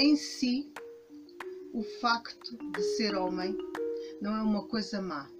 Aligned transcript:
em 0.00 0.16
si, 0.16 0.72
o 1.74 1.82
facto 2.00 2.56
de 2.72 2.82
ser 2.96 3.14
homem 3.14 3.54
não 4.22 4.34
é 4.34 4.42
uma 4.42 4.66
coisa 4.66 5.02
má. 5.02 5.30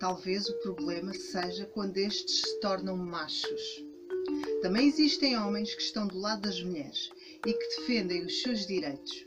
Talvez 0.00 0.48
o 0.48 0.58
problema 0.60 1.12
seja 1.12 1.66
quando 1.66 1.98
estes 1.98 2.40
se 2.40 2.60
tornam 2.60 2.96
machos. 2.96 3.84
Também 4.62 4.88
existem 4.88 5.36
homens 5.36 5.74
que 5.74 5.82
estão 5.82 6.06
do 6.06 6.18
lado 6.18 6.42
das 6.42 6.62
mulheres 6.62 7.10
e 7.46 7.52
que 7.52 7.80
defendem 7.80 8.24
os 8.24 8.40
seus 8.40 8.66
direitos 8.66 9.26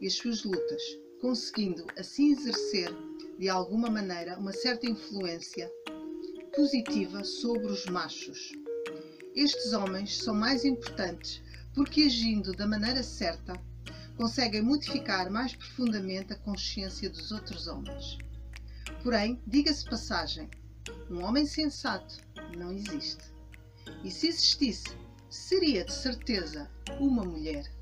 e 0.00 0.08
as 0.08 0.14
suas 0.14 0.42
lutas, 0.42 0.82
conseguindo 1.20 1.86
assim 1.96 2.32
exercer 2.32 2.92
de 3.38 3.48
alguma 3.48 3.88
maneira 3.88 4.36
uma 4.38 4.52
certa 4.52 4.86
influência 4.86 5.70
positiva 6.56 7.22
sobre 7.22 7.66
os 7.66 7.86
machos. 7.86 8.52
Estes 9.36 9.72
homens 9.72 10.16
são 10.16 10.34
mais 10.34 10.64
importantes 10.64 11.40
porque, 11.74 12.02
agindo 12.02 12.52
da 12.54 12.66
maneira 12.66 13.04
certa, 13.04 13.67
conseguem 14.18 14.60
modificar 14.60 15.30
mais 15.30 15.54
profundamente 15.54 16.32
a 16.32 16.36
consciência 16.36 17.08
dos 17.08 17.30
outros 17.30 17.68
homens. 17.68 18.18
Porém, 19.02 19.40
diga-se 19.46 19.88
passagem, 19.88 20.50
um 21.08 21.22
homem 21.22 21.46
sensato 21.46 22.16
não 22.56 22.72
existe. 22.72 23.32
E 24.02 24.10
se 24.10 24.26
existisse, 24.26 24.88
seria 25.30 25.84
de 25.84 25.92
certeza 25.92 26.68
uma 26.98 27.24
mulher. 27.24 27.72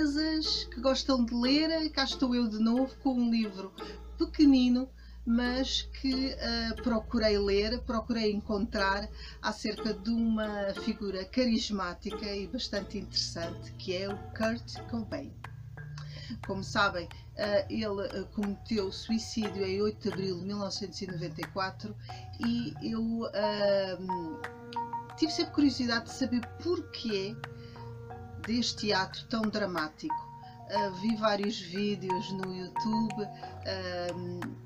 Riquezas 0.00 0.64
que 0.64 0.80
gostam 0.80 1.24
de 1.24 1.34
ler, 1.34 1.90
cá 1.90 2.04
estou 2.04 2.34
eu 2.34 2.48
de 2.48 2.58
novo 2.58 2.94
com 3.02 3.12
um 3.12 3.30
livro 3.30 3.72
pequenino, 4.16 4.88
mas 5.26 5.82
que 6.00 6.34
uh, 6.34 6.82
procurei 6.82 7.38
ler, 7.38 7.80
procurei 7.82 8.32
encontrar 8.32 9.06
acerca 9.42 9.92
de 9.92 10.10
uma 10.10 10.72
figura 10.82 11.24
carismática 11.26 12.24
e 12.34 12.46
bastante 12.46 12.96
interessante 12.98 13.72
que 13.72 13.94
é 13.94 14.08
o 14.08 14.16
Kurt 14.30 14.80
Cobain. 14.90 15.32
Como 16.46 16.64
sabem, 16.64 17.04
uh, 17.04 17.66
ele 17.68 17.86
uh, 17.86 18.26
cometeu 18.34 18.90
suicídio 18.90 19.62
em 19.62 19.82
8 19.82 20.00
de 20.00 20.08
abril 20.14 20.38
de 20.38 20.46
1994 20.46 21.94
e 22.40 22.74
eu 22.82 23.30
tive 25.18 25.30
sempre 25.30 25.52
curiosidade 25.52 26.06
de 26.06 26.12
saber 26.12 26.40
porquê 26.62 27.36
deste 28.46 28.92
ato 28.92 29.26
tão 29.26 29.42
dramático. 29.42 30.30
Uh, 30.70 30.94
vi 31.00 31.16
vários 31.16 31.58
vídeos 31.58 32.30
no 32.32 32.54
YouTube 32.54 33.22
uh, 33.22 34.56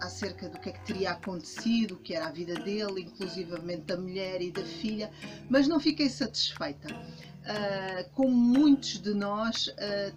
acerca 0.00 0.48
do 0.48 0.58
que 0.60 0.68
é 0.68 0.72
que 0.72 0.84
teria 0.84 1.10
acontecido, 1.10 1.94
o 1.94 1.98
que 1.98 2.14
era 2.14 2.28
a 2.28 2.30
vida 2.30 2.54
dele, 2.54 3.02
inclusivamente 3.02 3.82
da 3.82 3.96
mulher 3.96 4.40
e 4.40 4.50
da 4.50 4.62
filha, 4.62 5.10
mas 5.48 5.66
não 5.66 5.80
fiquei 5.80 6.08
satisfeita. 6.08 6.88
Uh, 6.94 8.10
como 8.14 8.30
muitos 8.30 9.00
de 9.00 9.12
nós, 9.12 9.74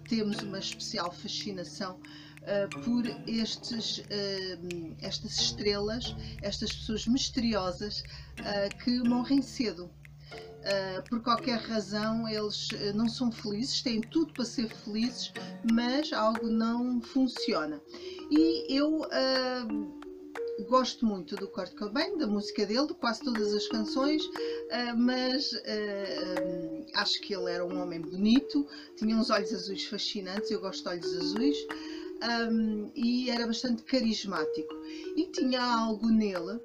temos 0.08 0.40
uma 0.42 0.58
especial 0.58 1.10
fascinação 1.10 1.98
por 2.84 3.06
estes, 3.26 4.04
estas 5.00 5.40
estrelas, 5.40 6.14
estas 6.42 6.70
pessoas 6.70 7.06
misteriosas 7.06 8.04
que 8.84 9.02
morrem 9.08 9.40
cedo. 9.40 9.90
Uh, 10.64 11.06
por 11.10 11.20
qualquer 11.22 11.58
razão 11.58 12.26
eles 12.26 12.70
uh, 12.70 12.96
não 12.96 13.06
são 13.06 13.30
felizes, 13.30 13.82
têm 13.82 14.00
tudo 14.00 14.32
para 14.32 14.46
ser 14.46 14.68
felizes, 14.68 15.30
mas 15.70 16.10
algo 16.10 16.46
não 16.46 17.02
funciona. 17.02 17.82
E 18.30 18.74
eu 18.74 19.02
uh, 19.02 20.64
gosto 20.66 21.04
muito 21.04 21.36
do 21.36 21.48
Kurt 21.48 21.74
Cobain, 21.74 22.16
da 22.16 22.26
música 22.26 22.64
dele, 22.64 22.86
de 22.86 22.94
quase 22.94 23.22
todas 23.22 23.52
as 23.52 23.68
canções, 23.68 24.22
mas 24.96 25.50
acho 26.94 27.20
que 27.20 27.34
ele 27.34 27.50
era 27.50 27.66
um 27.66 27.82
homem 27.82 28.00
bonito, 28.00 28.66
tinha 28.96 29.16
uns 29.16 29.30
olhos 29.30 29.52
azuis 29.52 29.84
fascinantes, 29.84 30.50
eu 30.50 30.60
gosto 30.60 30.84
de 30.84 30.88
olhos 30.88 31.16
azuis. 31.16 31.56
Um, 32.22 32.90
e 32.94 33.28
era 33.28 33.46
bastante 33.46 33.82
carismático 33.82 34.72
e 35.14 35.26
tinha 35.32 35.62
algo 35.62 36.08
nele 36.08 36.58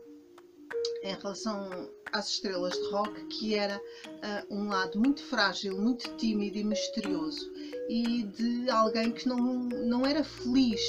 em 1.03 1.13
relação 1.15 1.89
às 2.11 2.29
estrelas 2.29 2.73
de 2.73 2.91
rock, 2.91 3.25
que 3.27 3.55
era 3.55 3.77
uh, 3.77 4.53
um 4.53 4.67
lado 4.67 4.99
muito 4.99 5.23
frágil, 5.23 5.79
muito 5.79 6.15
tímido 6.17 6.57
e 6.57 6.63
misterioso, 6.63 7.51
e 7.87 8.23
de 8.23 8.69
alguém 8.69 9.11
que 9.11 9.27
não, 9.27 9.37
não 9.37 10.05
era 10.05 10.23
feliz, 10.23 10.81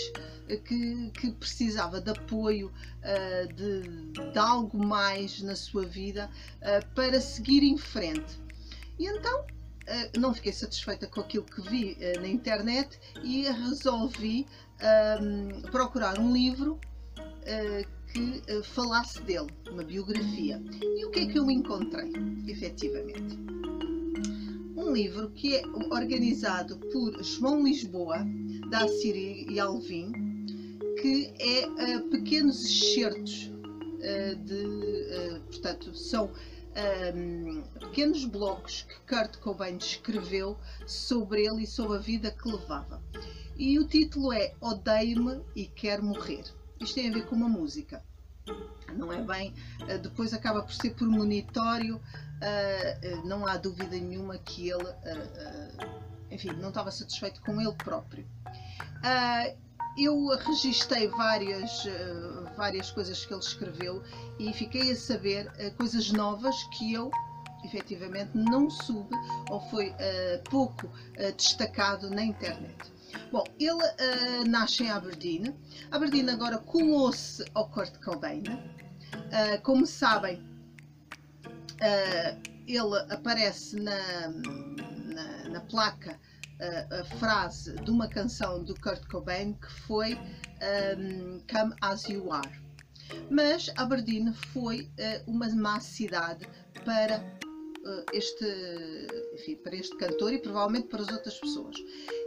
que, 0.65 1.10
que 1.12 1.31
precisava 1.32 2.00
de 2.00 2.10
apoio, 2.10 2.69
uh, 2.69 3.54
de, 3.54 3.82
de, 4.32 4.38
algo 4.38 4.84
mais 4.84 5.41
na 5.43 5.54
sua 5.54 5.87
vida 5.87 6.28
uh, 6.56 6.94
para 6.94 7.21
seguir 7.21 7.62
em 7.62 7.77
frente. 7.77 8.38
E 8.98 9.06
então 9.06 9.47
não 10.19 10.32
fiquei 10.32 10.53
satisfeita 10.53 11.09
com 11.09 11.21
aquilo 11.21 11.44
que 11.44 11.60
vi 11.62 11.98
na 12.21 12.28
internet 12.28 13.00
e 13.25 13.42
resolvi 13.42 14.47
procurar 15.72 16.16
um 16.21 16.32
livro 16.32 16.78
que 18.12 18.43
uh, 18.53 18.62
falasse 18.62 19.22
dele, 19.22 19.48
uma 19.71 19.82
biografia. 19.82 20.62
E 20.82 21.04
o 21.04 21.10
que 21.10 21.21
é 21.21 21.26
que 21.26 21.38
eu 21.38 21.50
encontrei, 21.50 22.12
efetivamente? 22.47 23.38
Um 24.76 24.93
livro 24.93 25.31
que 25.31 25.56
é 25.56 25.62
organizado 25.91 26.76
por 26.93 27.22
João 27.22 27.62
Lisboa, 27.62 28.26
da 28.71 28.84
Assíria 28.84 29.50
e 29.50 29.60
Alvim, 29.60 30.12
que 31.00 31.32
é 31.38 31.66
uh, 31.66 32.10
pequenos 32.10 32.65
excertos 32.65 33.47
uh, 33.47 34.37
de, 34.44 35.41
portanto, 35.50 35.94
são 35.94 36.31
um, 37.15 37.62
pequenos 37.78 38.25
blocos 38.25 38.82
que 38.82 39.15
Kurt 39.15 39.38
Cobain 39.38 39.77
escreveu 39.77 40.56
sobre 40.87 41.44
ele 41.47 41.65
e 41.65 41.66
sobre 41.66 41.97
a 41.97 42.00
vida 42.00 42.31
que 42.31 42.48
levava. 42.48 43.03
E 43.56 43.78
o 43.78 43.87
título 43.87 44.32
é 44.32 44.54
Odeio-me 44.60 45.42
e 45.54 45.66
Quero 45.66 46.03
Morrer. 46.03 46.44
Isto 46.81 46.95
tem 46.95 47.11
a 47.11 47.13
ver 47.13 47.27
com 47.27 47.37
uma 47.37 47.49
música. 47.49 48.03
Não 48.97 49.13
é 49.13 49.21
bem, 49.21 49.55
eh, 49.87 49.99
depois 49.99 50.33
acaba 50.33 50.63
por 50.63 50.73
ser 50.73 50.95
premonitório, 50.95 52.01
eh, 52.41 52.99
eh, 53.03 53.17
não 53.23 53.47
há 53.47 53.59
dúvida 53.59 53.91
nenhuma 53.91 54.39
que 54.39 54.71
ele, 54.71 54.89
enfim, 56.31 56.49
não 56.53 56.71
estava 56.71 56.91
satisfeito 56.91 57.43
com 57.43 57.61
ele 57.61 57.75
próprio. 57.75 58.27
Eu 59.99 60.29
registrei 60.39 61.09
várias, 61.09 61.85
várias 62.57 62.91
coisas 62.91 63.27
que 63.27 63.35
ele 63.35 63.43
escreveu 63.43 64.03
e 64.39 64.53
fiquei 64.55 64.93
a 64.93 64.97
saber 64.97 65.53
coisas 65.77 66.11
novas 66.11 66.63
que 66.79 66.95
eu 66.95 67.11
efetivamente 67.63 68.31
não 68.35 68.71
soube 68.71 69.15
ou 69.51 69.61
foi 69.69 69.95
pouco 70.49 70.89
destacado 71.37 72.09
na 72.09 72.23
internet. 72.23 72.91
Bom, 73.31 73.44
ele 73.59 73.72
uh, 73.72 74.48
nasce 74.48 74.84
em 74.84 74.91
Aberdeen. 74.91 75.54
Aberdeen 75.91 76.28
agora 76.31 76.59
colou-se 76.59 77.44
ao 77.54 77.69
Kurt 77.69 77.97
Cobain. 78.03 78.43
Uh, 78.43 79.62
como 79.62 79.87
sabem, 79.87 80.43
uh, 81.47 82.50
ele 82.66 82.98
aparece 83.10 83.76
na, 83.76 84.28
na, 84.28 85.48
na 85.48 85.60
placa 85.62 86.19
a 87.00 87.04
frase 87.16 87.75
de 87.76 87.91
uma 87.91 88.06
canção 88.06 88.62
do 88.62 88.78
Kurt 88.82 89.06
Cobain 89.06 89.54
que 89.54 89.72
foi 89.72 90.12
um, 90.15 91.41
Come 91.50 91.75
As 91.81 92.04
You 92.04 92.31
Are. 92.31 92.60
Mas 93.31 93.71
Aberdeen 93.77 94.31
foi 94.34 94.91
uma 95.27 95.48
má 95.48 95.80
cidade 95.80 96.47
para 96.84 97.15
eh, 97.15 97.40
este, 98.12 98.44
enfim, 99.34 99.56
para 99.56 99.74
este 99.74 99.97
cantor 99.97 100.32
e 100.32 100.38
provavelmente 100.38 100.88
para 100.88 101.03
as 101.03 101.10
outras 101.10 101.38
pessoas. 101.38 101.77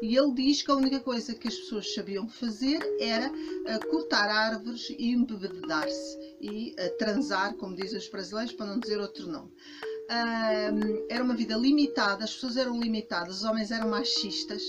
E 0.01 0.17
ele 0.17 0.33
diz 0.33 0.61
que 0.61 0.71
a 0.71 0.75
única 0.75 0.99
coisa 0.99 1.33
que 1.33 1.47
as 1.47 1.55
pessoas 1.55 1.93
sabiam 1.93 2.27
fazer 2.27 2.79
era 2.99 3.29
uh, 3.29 3.87
cortar 3.89 4.29
árvores 4.29 4.89
e 4.89 5.11
embebedar-se 5.11 6.17
e 6.41 6.71
uh, 6.71 6.97
transar, 6.97 7.55
como 7.55 7.75
dizem 7.75 7.99
os 7.99 8.07
brasileiros, 8.07 8.53
para 8.53 8.65
não 8.65 8.79
dizer 8.79 8.99
outro 8.99 9.27
nome. 9.27 9.51
Uh, 10.09 11.05
era 11.09 11.23
uma 11.23 11.35
vida 11.35 11.55
limitada, 11.55 12.23
as 12.23 12.33
pessoas 12.33 12.57
eram 12.57 12.79
limitadas, 12.79 13.37
os 13.37 13.43
homens 13.43 13.71
eram 13.71 13.89
machistas. 13.89 14.63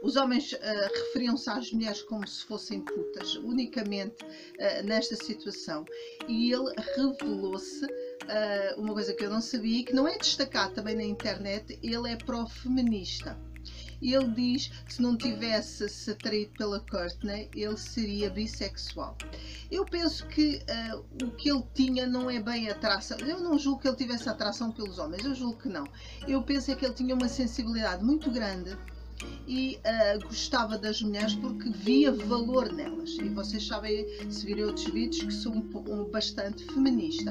Os 0.00 0.14
homens 0.16 0.54
referiam-se 0.94 1.50
às 1.50 1.72
mulheres 1.72 2.02
como 2.02 2.24
se 2.26 2.44
fossem 2.44 2.80
putas, 2.82 3.34
unicamente 3.34 4.24
nesta 4.84 5.16
situação. 5.16 5.84
E 6.28 6.52
ele 6.52 6.72
revelou-se 6.94 7.84
uh, 8.28 8.80
uma 8.80 8.92
coisa 8.92 9.12
que 9.12 9.24
eu 9.24 9.30
não 9.30 9.40
sabia 9.40 9.80
e 9.80 9.84
que 9.84 9.92
não 9.92 10.06
é 10.06 10.16
destacado 10.16 10.74
também 10.74 10.94
na 10.94 11.04
internet, 11.04 11.78
ele 11.82 12.10
é 12.10 12.16
pró-feminista. 12.16 13.36
ele 14.00 14.28
diz 14.28 14.68
que 14.68 14.94
se 14.94 15.02
não 15.02 15.16
tivesse 15.16 15.88
se 15.88 16.10
atraído 16.10 16.52
pela 16.52 16.80
Courtney, 16.80 17.50
ele 17.54 17.76
seria 17.76 18.30
bissexual. 18.30 19.16
Eu 19.70 19.84
penso 19.84 20.26
que 20.26 20.62
uh, 20.92 21.24
o 21.24 21.30
que 21.32 21.50
ele 21.50 21.64
tinha 21.74 22.06
não 22.06 22.30
é 22.30 22.40
bem 22.40 22.68
atração. 22.68 23.18
Eu 23.18 23.40
não 23.40 23.58
julgo 23.58 23.80
que 23.80 23.88
ele 23.88 23.96
tivesse 23.96 24.28
atração 24.28 24.70
pelos 24.70 24.98
homens, 24.98 25.24
eu 25.24 25.34
julgo 25.34 25.58
que 25.58 25.68
não. 25.68 25.86
Eu 26.26 26.42
penso 26.42 26.70
é 26.70 26.74
que 26.74 26.84
ele 26.84 26.94
tinha 26.94 27.14
uma 27.14 27.28
sensibilidade 27.28 28.04
muito 28.04 28.30
grande 28.30 28.76
e 29.46 29.78
uh, 29.78 30.26
gostava 30.26 30.78
das 30.78 31.00
mulheres 31.02 31.34
porque 31.34 31.70
via 31.70 32.12
valor 32.12 32.72
nelas. 32.72 33.10
E 33.18 33.28
vocês 33.30 33.66
sabem, 33.66 34.06
se 34.30 34.44
virem 34.44 34.64
outros 34.64 34.86
vídeos, 34.86 35.22
que 35.22 35.32
sou 35.32 35.52
um, 35.52 35.68
um, 35.88 36.04
bastante 36.10 36.64
feminista. 36.64 37.30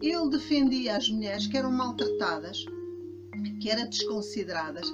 Ele 0.00 0.28
defendia 0.30 0.96
as 0.96 1.08
mulheres 1.08 1.46
que 1.46 1.56
eram 1.56 1.70
maltratadas, 1.70 2.64
que 3.60 3.70
eram 3.70 3.88
desconsideradas, 3.88 4.88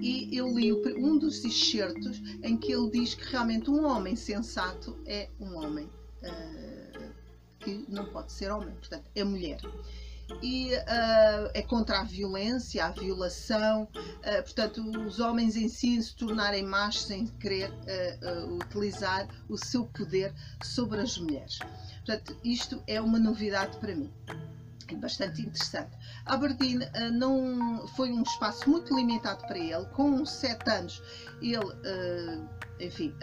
e 0.00 0.28
eu 0.32 0.48
li 0.48 0.72
um 0.72 1.18
dos 1.18 1.44
excertos 1.44 2.20
em 2.42 2.56
que 2.56 2.72
ele 2.72 2.90
diz 2.90 3.14
que 3.14 3.30
realmente 3.30 3.70
um 3.70 3.84
homem 3.84 4.16
sensato 4.16 4.96
é 5.06 5.28
um 5.38 5.56
homem 5.56 5.86
uh, 6.22 7.12
que 7.60 7.84
não 7.88 8.06
pode 8.06 8.32
ser 8.32 8.50
homem, 8.50 8.74
portanto, 8.74 9.04
é 9.14 9.24
mulher 9.24 9.60
e 10.42 10.74
uh, 10.74 11.50
é 11.54 11.62
contra 11.62 12.00
a 12.00 12.04
violência, 12.04 12.84
a 12.84 12.90
violação, 12.90 13.84
uh, 13.84 14.42
portanto, 14.42 14.80
os 15.06 15.20
homens 15.20 15.56
em 15.56 15.68
si 15.68 16.02
se 16.02 16.14
tornarem 16.14 16.62
machos 16.62 17.04
sem 17.04 17.26
querer 17.26 17.70
uh, 17.70 18.54
utilizar 18.54 19.26
o 19.48 19.56
seu 19.56 19.86
poder 19.86 20.34
sobre 20.62 21.00
as 21.00 21.18
mulheres. 21.18 21.58
Portanto, 22.04 22.36
isto 22.44 22.82
é 22.86 23.00
uma 23.00 23.18
novidade 23.18 23.76
para 23.78 23.94
mim. 23.94 24.12
É 24.88 24.94
bastante 24.96 25.40
interessante. 25.40 25.96
Aberdeen 26.26 26.80
não 27.14 27.86
foi 27.96 28.12
um 28.12 28.22
espaço 28.22 28.68
muito 28.68 28.94
limitado 28.94 29.46
para 29.46 29.58
ele. 29.58 29.86
Com 29.94 30.26
sete 30.26 30.70
anos, 30.70 31.02
ele, 31.40 31.72
enfim, 32.78 33.14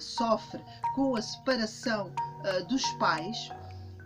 sofre 0.00 0.60
com 0.96 1.14
a 1.14 1.22
separação 1.22 2.12
dos 2.68 2.84
pais 2.94 3.50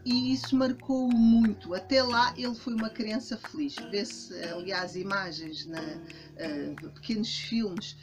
e 0.09 0.33
isso 0.33 0.57
marcou 0.57 1.07
muito. 1.11 1.75
Até 1.75 2.03
lá 2.03 2.33
ele 2.35 2.55
foi 2.55 2.73
uma 2.73 2.89
criança 2.89 3.37
feliz. 3.37 3.77
Vê-se, 3.91 4.35
aliás, 4.45 4.97
imagens 4.97 5.67
na 5.67 5.83
uh, 5.83 6.91
pequenos 6.93 7.37
filmes 7.37 7.95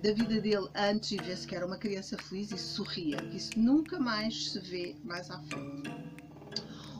da 0.00 0.12
vida 0.12 0.40
dele 0.40 0.68
antes 0.76 1.10
e 1.10 1.16
vê-se 1.16 1.48
que 1.48 1.56
era 1.56 1.66
uma 1.66 1.76
criança 1.76 2.16
feliz 2.16 2.52
e 2.52 2.58
sorria. 2.58 3.16
Isso 3.32 3.58
nunca 3.58 3.98
mais 3.98 4.52
se 4.52 4.60
vê 4.60 4.94
mais 5.02 5.28
à 5.28 5.40
frente. 5.40 5.90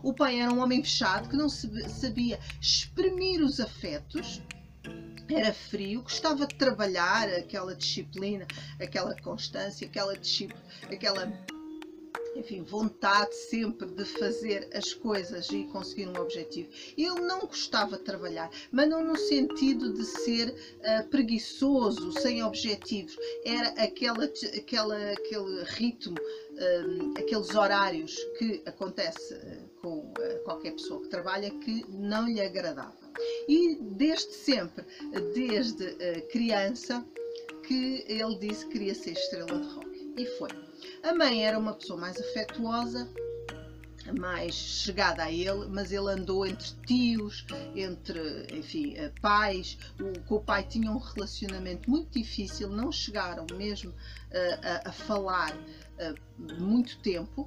O 0.02 0.12
pai 0.12 0.40
era 0.40 0.52
um 0.52 0.60
homem 0.60 0.82
fechado 0.82 1.28
que 1.28 1.36
não 1.36 1.48
sabia 1.48 2.40
exprimir 2.60 3.42
os 3.42 3.60
afetos, 3.60 4.42
era 5.28 5.52
frio, 5.52 6.02
gostava 6.02 6.44
de 6.44 6.56
trabalhar, 6.56 7.28
aquela 7.28 7.76
disciplina, 7.76 8.48
aquela 8.80 9.14
constância, 9.20 9.86
aquela 9.86 10.14
aquela 10.90 11.32
enfim, 12.36 12.62
vontade 12.62 13.34
sempre 13.34 13.86
de 13.86 14.04
fazer 14.04 14.68
as 14.72 14.92
coisas 14.92 15.48
e 15.50 15.64
conseguir 15.64 16.08
um 16.08 16.20
objetivo. 16.20 16.70
Ele 16.96 17.20
não 17.20 17.40
gostava 17.40 17.96
de 17.96 18.04
trabalhar, 18.04 18.50
mas 18.70 18.88
não 18.88 19.04
no 19.04 19.16
sentido 19.16 19.92
de 19.92 20.04
ser 20.04 20.50
uh, 20.50 21.08
preguiçoso, 21.08 22.12
sem 22.20 22.42
objetivos. 22.42 23.16
Era 23.44 23.68
aquela, 23.82 24.24
aquela, 24.56 25.12
aquele 25.12 25.64
ritmo, 25.64 26.16
uh, 26.18 27.18
aqueles 27.18 27.54
horários 27.54 28.16
que 28.38 28.62
acontece 28.66 29.34
uh, 29.34 29.80
com 29.80 30.12
qualquer 30.44 30.72
pessoa 30.72 31.00
que 31.00 31.08
trabalha 31.08 31.50
que 31.50 31.84
não 31.88 32.26
lhe 32.26 32.40
agradava. 32.40 32.98
E 33.48 33.76
desde 33.80 34.32
sempre, 34.32 34.84
desde 35.34 35.94
criança, 36.30 37.04
que 37.66 38.04
ele 38.08 38.36
disse 38.36 38.66
que 38.66 38.72
queria 38.72 38.94
ser 38.94 39.12
estrela 39.12 39.58
de 39.58 39.68
rock. 39.74 40.12
E 40.16 40.26
foi. 40.38 40.69
A 41.02 41.14
mãe 41.14 41.46
era 41.46 41.58
uma 41.58 41.72
pessoa 41.72 41.98
mais 41.98 42.20
afetuosa, 42.20 43.08
mais 44.18 44.54
chegada 44.54 45.24
a 45.24 45.32
ele, 45.32 45.66
mas 45.68 45.92
ele 45.92 46.10
andou 46.10 46.46
entre 46.46 46.68
tios, 46.86 47.46
entre, 47.74 48.46
enfim, 48.52 48.94
eh, 48.96 49.10
pais. 49.20 49.78
O, 49.98 50.20
com 50.20 50.36
o 50.36 50.40
pai 50.40 50.62
tinha 50.64 50.90
um 50.90 50.98
relacionamento 50.98 51.88
muito 51.88 52.18
difícil, 52.18 52.68
não 52.68 52.92
chegaram 52.92 53.46
mesmo 53.56 53.90
uh, 53.90 54.84
a, 54.84 54.88
a, 54.90 54.92
falar 54.92 55.54
uh, 55.56 56.60
muito 56.60 56.98
tempo. 56.98 57.46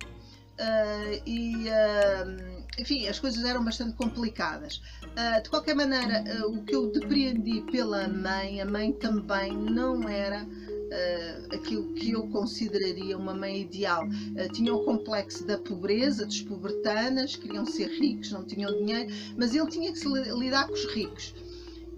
Uh, 0.54 1.22
e, 1.26 1.66
enfim, 2.80 3.08
as 3.08 3.20
coisas 3.20 3.44
eram 3.44 3.64
bastante 3.64 3.94
complicadas. 3.94 4.82
de 5.44 5.50
qualquer 5.50 5.76
maneira, 5.76 6.48
o 6.48 6.64
que 6.64 6.76
eu 6.76 6.92
depreendi 6.92 7.62
pela 7.72 8.08
mãe, 8.08 8.62
a 8.62 8.66
mãe 8.66 8.94
também 8.94 9.52
não 9.52 10.08
era 10.08 10.46
uh, 10.94 11.56
aquilo 11.56 11.94
que 11.94 12.12
eu 12.12 12.28
consideraria 12.28 13.18
uma 13.18 13.34
mãe 13.34 13.62
ideal. 13.62 14.06
Uh, 14.06 14.54
tinham 14.54 14.78
o 14.78 14.84
complexo 14.86 15.46
da 15.46 15.58
pobreza, 15.58 16.26
dos 16.26 16.42
pobretanas, 16.42 17.36
queriam 17.36 17.66
ser 17.66 17.90
ricos, 17.90 18.32
não 18.32 18.44
tinham 18.44 18.72
dinheiro, 18.78 19.12
mas 19.36 19.54
ele 19.56 19.70
tinha 19.70 19.92
que 19.92 20.00
se 20.00 20.08
lidar 20.08 20.68
com 20.68 20.74
os 20.74 20.86
ricos 20.94 21.34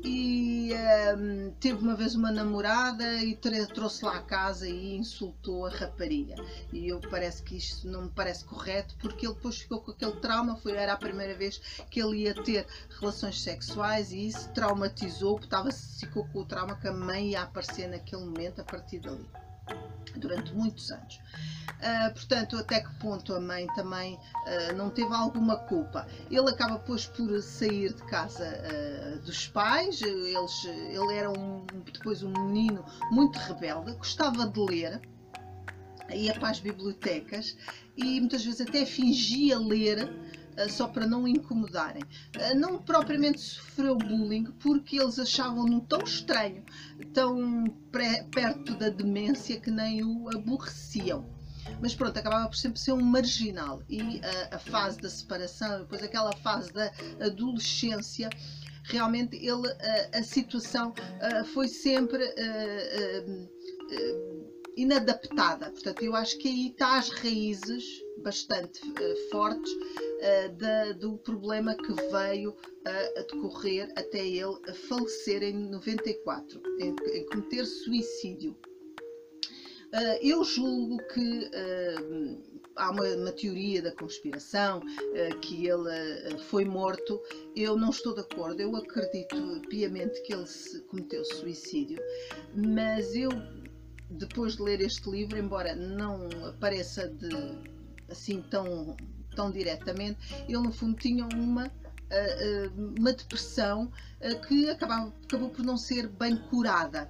e 0.06 0.72
um, 0.72 0.76
ehm, 0.76 1.52
teve 1.60 1.80
uma 1.80 1.96
vez 1.96 2.14
uma 2.16 2.32
namorada 2.32 3.24
e 3.24 3.36
trouxe 3.74 4.06
lá 4.06 4.18
a 4.18 4.22
casa 4.22 4.68
e 4.68 4.96
insultou 4.96 5.66
a 5.66 5.70
rapariga. 5.70 6.36
E 6.72 6.88
eu 6.88 7.00
parece 7.10 7.42
que 7.42 7.58
isto 7.58 7.88
não 7.88 8.04
me 8.04 8.10
parece 8.10 8.46
correto 8.46 8.96
porque 9.00 9.26
ele 9.26 9.34
depois 9.34 9.58
ficou 9.58 9.82
com 9.82 9.92
aquele 9.92 10.16
trauma, 10.18 10.58
foi, 10.58 10.74
era 10.74 10.94
a 10.94 10.98
primeira 10.98 11.36
vez 11.36 11.60
que 11.90 12.02
ele 12.02 12.24
ia 12.24 12.34
ter 12.34 12.68
relações 13.00 13.42
sexuais 13.42 14.12
e 14.12 14.28
isso 14.28 14.50
traumatizou, 14.50 15.40
estava, 15.40 15.72
ficou 15.72 16.28
com 16.28 16.40
o 16.42 16.46
trauma 16.46 16.76
que 16.76 16.88
a 16.88 16.94
mãe 16.94 17.32
ia 17.32 17.42
aparecer 17.42 17.88
naquele 17.88 18.24
momento 18.24 18.62
a 18.62 18.64
partir 18.64 19.00
dali 19.00 19.26
durante 20.18 20.54
muitos 20.54 20.92
anos. 20.92 21.20
Uh, 21.76 22.14
portanto, 22.14 22.58
até 22.58 22.80
que 22.80 22.94
ponto 22.96 23.34
a 23.34 23.40
mãe 23.40 23.68
também 23.76 24.16
uh, 24.16 24.76
não 24.76 24.90
teve 24.90 25.14
alguma 25.14 25.58
culpa. 25.58 26.08
Ele 26.32 26.50
acaba, 26.50 26.78
depois, 26.78 27.06
por 27.06 27.42
sair 27.42 27.94
de 27.94 28.04
casa 28.04 28.46
uh, 28.46 29.20
dos 29.20 29.48
pais. 29.48 30.02
Eles, 30.02 30.66
ele 30.66 31.14
era 31.14 31.30
um, 31.30 31.66
depois 31.92 32.24
um 32.24 32.32
menino 32.32 32.84
muito 33.12 33.38
rebelde, 33.38 33.94
gostava 33.94 34.48
de 34.48 34.60
ler, 34.60 35.02
ia 36.14 36.34
para 36.34 36.50
as 36.50 36.60
bibliotecas 36.60 37.58
e 37.98 38.20
muitas 38.20 38.44
vezes 38.44 38.62
até 38.62 38.86
fingia 38.86 39.58
ler 39.58 40.08
só 40.70 40.88
para 40.88 41.06
não 41.06 41.28
incomodarem. 41.28 42.04
Não 42.56 42.78
propriamente 42.78 43.40
sofreu 43.40 43.96
bullying 43.98 44.46
porque 44.60 44.98
eles 44.98 45.20
achavam-no 45.20 45.82
tão 45.82 46.02
estranho, 46.02 46.64
tão 47.14 47.66
perto 48.32 48.76
da 48.76 48.90
demência 48.90 49.60
que 49.60 49.72
nem 49.72 50.04
o 50.04 50.30
aborreciam 50.30 51.36
mas 51.82 51.96
pronto, 51.96 52.18
acabava 52.18 52.48
por 52.48 52.56
sempre 52.56 52.80
ser 52.80 52.94
um 52.94 53.02
marginal. 53.02 53.82
E 53.90 54.22
a, 54.52 54.56
a 54.56 54.60
fase 54.60 55.00
da 55.00 55.10
separação, 55.10 55.80
depois 55.80 56.04
aquela 56.04 56.32
fase 56.38 56.72
da 56.72 56.92
adolescência, 57.20 58.30
realmente 58.84 59.36
ele, 59.36 59.68
a, 60.14 60.20
a 60.20 60.24
situação 60.24 60.94
foi 61.54 61.68
sempre 61.68 62.24
inadaptada. 64.76 65.72
Portanto, 65.72 66.04
eu 66.04 66.16
acho 66.16 66.38
que 66.38 66.48
aí 66.48 66.68
está 66.68 66.98
as 66.98 67.10
raízes 67.10 68.04
bastante 68.18 68.82
fortes 69.30 69.72
do 71.00 71.18
problema 71.18 71.76
que 71.76 71.94
veio 72.12 72.56
a, 72.86 73.22
decorrer 73.22 73.92
até 73.96 74.26
ele 74.26 74.58
falecer 74.88 75.44
em 75.44 75.70
94, 75.70 76.62
em, 76.80 76.96
em 77.14 77.26
cometer 77.28 77.66
suicídio. 77.66 78.56
Uh, 79.96 80.20
eu 80.22 80.44
julgo 80.44 80.98
que 81.14 81.46
uh, 81.46 82.62
há 82.76 82.92
uma, 82.92 83.08
uma, 83.16 83.32
teoria 83.32 83.82
da 83.82 83.94
conspiração 83.94 84.80
uh, 84.80 85.40
que 85.40 85.68
ele 85.68 86.38
foi 86.50 86.66
morto. 86.66 87.22
Eu 87.56 87.78
não 87.78 87.92
estou 87.92 88.14
de 88.14 88.20
acordo. 88.20 88.60
Eu 88.60 88.76
acredito 88.76 89.62
piamente 89.70 90.22
que 90.24 90.34
ele 90.34 90.46
cometeu 90.90 91.24
suicídio, 91.24 91.98
mas 92.54 93.16
eu 93.16 93.30
depois 94.10 94.56
de 94.56 94.62
ler 94.62 94.82
este 94.82 95.10
livro, 95.10 95.38
embora 95.38 95.76
não 95.76 96.28
apareça 96.48 97.08
de, 97.08 97.30
assim 98.10 98.42
tão 98.44 98.96
tão 99.36 99.52
diretamente, 99.52 100.18
ele 100.48 100.60
no 100.60 100.72
fundo 100.72 100.96
tinha 100.96 101.26
uma 101.26 101.70
uma 102.98 103.12
depressão 103.12 103.92
que 104.48 104.70
acabava, 104.70 105.12
acabou 105.24 105.50
por 105.50 105.66
não 105.66 105.76
ser 105.76 106.08
bem 106.08 106.38
curada 106.38 107.10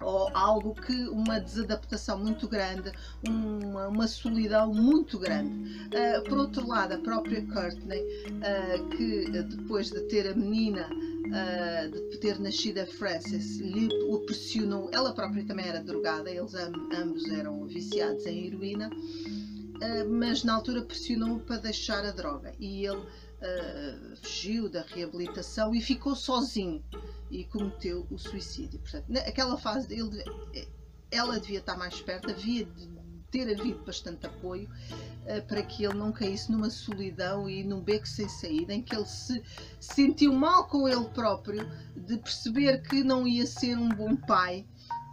ou 0.00 0.30
algo 0.34 0.74
que 0.74 1.08
uma 1.08 1.38
desadaptação 1.38 2.18
muito 2.18 2.48
grande, 2.48 2.92
uma, 3.26 3.88
uma 3.88 4.08
solidão 4.08 4.72
muito 4.72 5.18
grande. 5.18 5.86
Uh, 5.88 6.24
por 6.24 6.38
outro 6.38 6.66
lado, 6.66 6.94
a 6.94 6.98
própria 6.98 7.44
Courtney, 7.46 8.00
uh, 8.00 8.88
que 8.96 9.30
depois 9.42 9.90
de 9.90 10.00
ter 10.08 10.26
a 10.28 10.34
menina, 10.34 10.88
uh, 11.26 12.10
de 12.10 12.18
ter 12.18 12.38
nascido 12.38 12.78
a 12.78 12.86
Frances, 12.86 13.58
lhe 13.58 13.88
o 14.08 14.20
pressionou, 14.20 14.90
ela 14.92 15.12
própria 15.12 15.44
também 15.44 15.66
era 15.66 15.82
drogada, 15.82 16.30
eles 16.30 16.54
ambos 16.54 17.28
eram 17.30 17.66
viciados 17.66 18.26
em 18.26 18.46
heroína, 18.46 18.90
mas 20.10 20.44
na 20.44 20.54
altura 20.54 20.82
pressionou 20.82 21.40
para 21.40 21.56
deixar 21.56 22.04
a 22.04 22.10
droga 22.10 22.52
e 22.60 22.84
ele 22.84 22.98
uh, 22.98 24.16
fugiu 24.22 24.68
da 24.68 24.82
reabilitação 24.82 25.74
e 25.74 25.80
ficou 25.80 26.14
sozinho 26.14 26.84
e 27.30 27.44
cometeu 27.44 28.06
o 28.10 28.18
suicídio. 28.18 28.78
Portanto, 28.80 29.06
naquela 29.08 29.56
fase 29.56 29.88
dele, 29.88 30.22
ela 31.10 31.40
devia 31.40 31.60
estar 31.60 31.76
mais 31.76 32.00
perto, 32.00 32.30
havia 32.30 32.64
de 32.64 32.88
ter 33.30 33.50
havido 33.52 33.82
bastante 33.84 34.26
apoio 34.26 34.68
uh, 34.68 35.46
para 35.46 35.62
que 35.62 35.84
ele 35.84 35.94
não 35.94 36.12
caísse 36.12 36.50
numa 36.50 36.70
solidão 36.70 37.48
e 37.48 37.62
num 37.64 37.80
beco 37.80 38.06
sem 38.06 38.28
saída, 38.28 38.74
em 38.74 38.82
que 38.82 38.94
ele 38.94 39.06
se 39.06 39.42
sentiu 39.78 40.32
mal 40.32 40.66
com 40.66 40.88
ele 40.88 41.04
próprio, 41.10 41.68
de 41.96 42.18
perceber 42.18 42.82
que 42.82 43.02
não 43.02 43.26
ia 43.26 43.46
ser 43.46 43.76
um 43.76 43.88
bom 43.88 44.16
pai, 44.16 44.66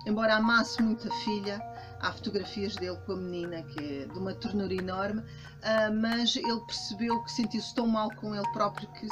embora 0.05 0.35
amasse 0.35 0.81
muito 0.81 1.07
a 1.07 1.15
filha. 1.23 1.61
Há 1.99 2.11
fotografias 2.11 2.75
dele 2.75 2.97
com 3.07 3.13
a 3.13 3.15
menina, 3.15 3.63
que 3.63 3.79
é 3.79 4.05
de 4.05 4.19
uma 4.19 4.33
ternura 4.33 4.73
enorme, 4.73 5.21
uh, 5.21 5.93
mas 5.99 6.35
ele 6.35 6.59
percebeu 6.61 7.23
que 7.23 7.31
sentiu-se 7.31 7.73
tão 7.73 7.87
mal 7.87 8.11
com 8.15 8.35
ele 8.35 8.47
próprio 8.51 8.87
que 8.93 9.07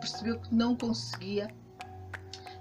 percebeu 0.00 0.40
que 0.40 0.52
não 0.52 0.76
conseguia 0.76 1.48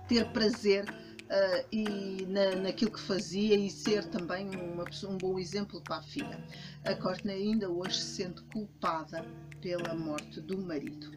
ter 0.08 0.32
prazer 0.32 0.86
uh, 1.34 1.68
e 1.72 2.25
na, 2.28 2.56
naquilo 2.56 2.92
que 2.92 3.00
fazia 3.00 3.56
e 3.56 3.70
ser 3.70 4.06
também 4.06 4.50
uma 4.50 4.86
um 5.08 5.18
bom 5.18 5.40
exemplo 5.40 5.82
para 5.82 5.98
a 5.98 6.04
filha. 6.04 6.40
A 6.86 6.94
Courtney 6.94 7.34
ainda 7.34 7.70
hoje 7.70 7.98
se 8.00 8.24
sente 8.24 8.42
culpada 8.44 9.25
pela 9.60 9.96
morte 9.96 10.40
do 10.40 10.58
marido. 10.58 11.12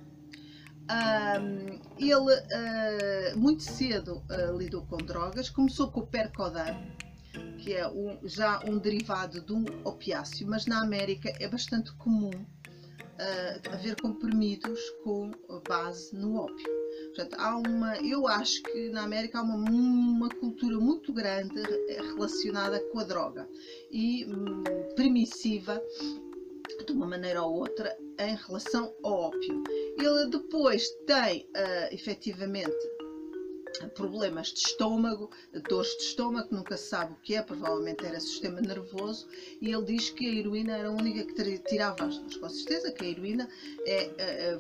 Um, 0.88 1.80
ele 1.98 2.14
uh, 2.14 3.38
muito 3.38 3.62
cedo 3.62 4.22
uh, 4.30 4.56
lidou 4.56 4.82
com 4.86 4.98
drogas, 4.98 5.50
começou 5.50 5.90
com 5.90 6.00
o 6.00 6.06
Percodan, 6.06 6.76
que 7.58 7.74
é 7.74 7.88
um, 7.88 8.18
já 8.22 8.60
um 8.64 8.78
derivado 8.78 9.40
de 9.40 9.52
um 9.52 9.64
opiáceo, 9.84 10.46
mas 10.46 10.64
na 10.66 10.80
América 10.80 11.32
é 11.40 11.48
bastante 11.48 11.92
comum 11.94 12.30
uh, 13.16 13.72
haver 13.72 14.00
comprimidos 14.00 14.80
com 15.02 15.30
base 15.68 16.14
no 16.14 16.36
ópio. 16.36 16.66
Portanto, 17.14 17.34
há 17.38 17.56
uma, 17.56 17.96
eu 17.98 18.26
acho 18.26 18.62
que 18.62 18.90
na 18.90 19.02
América 19.04 19.38
há 19.38 19.42
uma, 19.42 19.56
uma 19.56 20.28
cultura 20.28 20.78
muito 20.78 21.12
grande 21.12 21.60
relacionada 21.88 22.80
com 22.90 22.98
a 22.98 23.04
droga 23.04 23.48
e 23.90 24.24
hum, 24.26 24.62
permissiva 24.94 25.82
de 26.84 26.92
uma 26.92 27.06
maneira 27.06 27.42
ou 27.42 27.54
outra 27.54 27.96
em 28.18 28.34
relação 28.34 28.94
ao 29.02 29.12
ópio. 29.12 29.62
Ele 29.98 30.30
depois 30.30 30.88
tem 31.06 31.48
uh, 31.56 31.94
efetivamente 31.94 32.95
problemas 33.94 34.48
de 34.48 34.60
estômago, 34.60 35.30
dores 35.68 35.90
de 35.98 36.04
estômago, 36.04 36.48
nunca 36.50 36.76
se 36.76 36.88
sabe 36.88 37.12
o 37.12 37.16
que 37.16 37.34
é, 37.34 37.42
provavelmente 37.42 38.04
era 38.04 38.20
sistema 38.20 38.60
nervoso, 38.60 39.28
e 39.60 39.72
ele 39.72 39.84
diz 39.84 40.10
que 40.10 40.26
a 40.26 40.34
heroína 40.34 40.76
era 40.76 40.88
a 40.88 40.92
única 40.92 41.24
que 41.24 41.58
tirava 41.58 42.04
as 42.04 42.18
dores. 42.18 42.36
Com 42.36 42.48
certeza 42.48 42.92
que 42.92 43.04
a 43.04 43.08
heroína 43.08 43.48
é, 43.84 43.94
é, 43.94 44.10
é, 44.18 44.58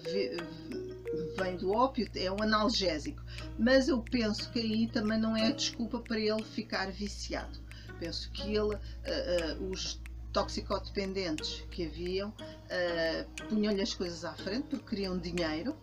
vem 1.36 1.56
do 1.56 1.72
ópio, 1.72 2.08
é 2.14 2.30
um 2.30 2.42
analgésico, 2.42 3.22
mas 3.58 3.88
eu 3.88 4.02
penso 4.02 4.50
que 4.50 4.60
aí 4.60 4.86
também 4.88 5.18
não 5.18 5.36
é 5.36 5.52
desculpa 5.52 6.00
para 6.00 6.18
ele 6.18 6.42
ficar 6.42 6.90
viciado. 6.90 7.58
Penso 7.98 8.30
que 8.32 8.42
ele, 8.42 8.74
uh, 8.74 8.76
uh, 8.76 9.70
os 9.70 10.00
toxicodependentes 10.32 11.64
que 11.70 11.86
haviam, 11.86 12.28
uh, 12.28 13.46
punham-lhe 13.48 13.80
as 13.80 13.94
coisas 13.94 14.24
à 14.24 14.34
frente 14.34 14.64
porque 14.68 14.96
queriam 14.96 15.18
dinheiro 15.18 15.74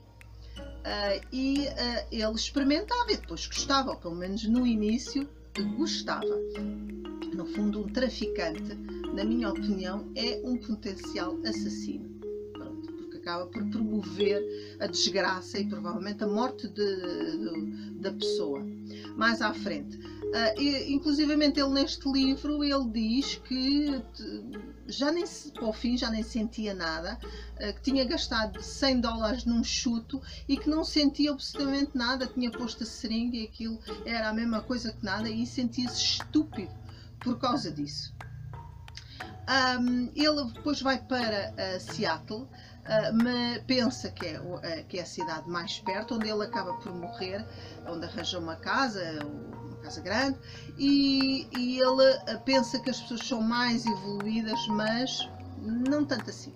Uh, 0.60 1.26
e 1.32 1.68
uh, 1.68 2.08
ele 2.12 2.36
experimentava 2.36 3.12
e 3.12 3.18
depois 3.18 3.48
gostava, 3.48 3.92
ou 3.92 3.98
pelo 3.98 4.16
menos 4.16 4.44
no 4.44 4.68
início 4.68 5.28
gostava. 5.78 6.26
No 7.34 7.46
fundo, 7.46 7.82
um 7.82 7.88
traficante, 7.88 8.76
na 9.14 9.24
minha 9.24 9.50
opinião, 9.50 10.12
é 10.16 10.42
um 10.44 10.58
potencial 10.58 11.38
assassino. 11.46 12.10
Porque 12.98 13.18
acaba 13.18 13.46
por 13.48 13.64
promover 13.70 14.78
a 14.80 14.88
desgraça 14.88 15.60
e 15.60 15.68
provavelmente 15.68 16.24
a 16.24 16.28
morte 16.28 16.68
de, 16.68 16.96
de, 16.96 17.92
da 18.00 18.12
pessoa. 18.12 18.66
Mais 19.16 19.42
à 19.42 19.54
frente. 19.54 19.98
Uh, 20.34 20.60
inclusivamente 20.88 21.60
ele 21.60 21.70
neste 21.70 22.12
livro 22.12 22.64
ele 22.64 22.90
diz 22.90 23.36
que 23.36 24.02
já 24.88 25.12
nem 25.12 25.24
para 25.54 25.66
o 25.66 25.72
fim 25.72 25.96
já 25.96 26.10
nem 26.10 26.24
sentia 26.24 26.74
nada, 26.74 27.20
eh, 27.58 27.72
que 27.72 27.82
tinha 27.82 28.04
gastado 28.04 28.62
100 28.62 29.02
dólares 29.02 29.46
num 29.46 29.64
chuto 29.64 30.20
e 30.48 30.58
que 30.58 30.68
não 30.70 30.84
sentia 30.84 31.32
absolutamente 31.32 31.92
nada, 31.94 32.26
tinha 32.26 32.52
posto 32.52 32.84
a 32.84 32.86
seringa 32.86 33.38
e 33.38 33.46
aquilo 33.46 33.80
era 34.06 34.30
a 34.30 34.34
mesma 34.34 34.62
coisa 34.62 34.92
que 34.92 35.06
nada 35.06 35.30
e 35.30 35.46
sentia-se 35.46 36.02
estúpido 36.02 36.74
por 37.20 37.38
causa 37.38 37.72
disso. 37.72 38.14
Um, 39.80 40.10
ele 40.16 40.52
depois 40.54 40.82
vai 40.82 40.98
para 41.02 41.52
uh, 41.52 41.80
Seattle, 41.80 42.44
uh, 42.44 43.64
pensa 43.68 44.10
que 44.10 44.26
é, 44.28 44.40
uh, 44.40 44.86
que 44.88 44.98
é 44.98 45.02
a 45.02 45.06
cidade 45.06 45.50
mais 45.50 45.80
perto, 45.80 46.16
onde 46.16 46.30
ele 46.30 46.44
acaba 46.44 46.74
por 46.76 46.94
morrer, 46.94 47.46
onde 47.86 48.06
arranja 48.06 48.40
uma 48.40 48.56
casa, 48.56 49.20
casa 49.84 50.02
grande, 50.02 50.40
e, 50.78 51.48
e 51.58 51.80
ele 51.80 52.04
eh, 52.28 52.38
pensa 52.38 52.80
que 52.80 52.90
as 52.90 53.02
pessoas 53.02 53.28
são 53.28 53.42
mais 53.42 53.86
evoluídas, 53.86 54.66
mas 54.68 55.30
não 55.62 56.06
tanto 56.06 56.30
assim. 56.30 56.54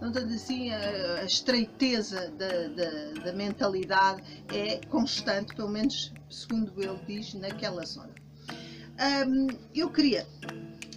Não 0.00 0.10
tanto 0.10 0.32
assim, 0.32 0.70
a, 0.70 1.20
a 1.20 1.24
estreiteza 1.24 2.30
da, 2.30 2.68
da, 2.68 3.24
da, 3.24 3.32
mentalidade 3.32 4.22
é 4.48 4.80
constante, 4.86 5.54
pelo 5.54 5.68
menos 5.68 6.12
segundo 6.30 6.72
ele 6.82 6.98
diz, 7.06 7.34
naquela 7.34 7.84
zona. 7.84 8.14
Um, 9.28 9.48
eu 9.74 9.90
queria 9.90 10.26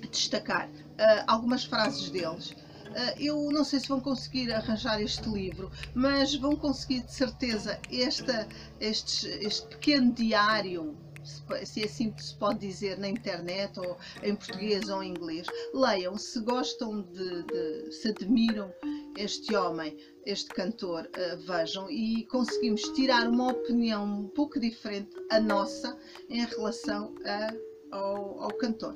destacar 0.09 0.67
uh, 0.69 1.23
algumas 1.27 1.65
frases 1.65 2.09
deles. 2.09 2.51
Uh, 2.51 3.19
eu 3.19 3.51
não 3.51 3.63
sei 3.63 3.79
se 3.79 3.87
vão 3.87 3.99
conseguir 3.99 4.53
arranjar 4.53 5.01
este 5.01 5.27
livro, 5.29 5.71
mas 5.93 6.35
vão 6.35 6.55
conseguir 6.55 7.01
de 7.01 7.13
certeza 7.13 7.79
esta, 7.91 8.47
este, 8.79 9.27
este 9.27 9.67
pequeno 9.67 10.11
diário 10.11 10.95
se 11.23 11.83
assim 11.83 12.13
se 12.17 12.35
pode 12.35 12.59
dizer 12.59 12.97
na 12.97 13.07
internet 13.07 13.79
ou 13.79 13.97
em 14.21 14.35
português 14.35 14.89
ou 14.89 15.01
em 15.03 15.09
inglês. 15.09 15.47
Leiam, 15.73 16.17
se 16.17 16.39
gostam 16.41 17.01
de, 17.01 17.43
de 17.43 17.91
se 17.91 18.09
admiram 18.09 18.73
este 19.17 19.55
homem, 19.55 19.97
este 20.25 20.49
cantor, 20.49 21.05
uh, 21.05 21.37
vejam 21.45 21.89
e 21.89 22.25
conseguimos 22.25 22.81
tirar 22.93 23.27
uma 23.27 23.51
opinião 23.51 24.03
um 24.03 24.27
pouco 24.27 24.59
diferente, 24.59 25.11
a 25.29 25.39
nossa, 25.39 25.97
em 26.29 26.45
relação 26.45 27.13
a, 27.25 27.53
ao, 27.95 28.43
ao 28.43 28.53
cantor. 28.55 28.95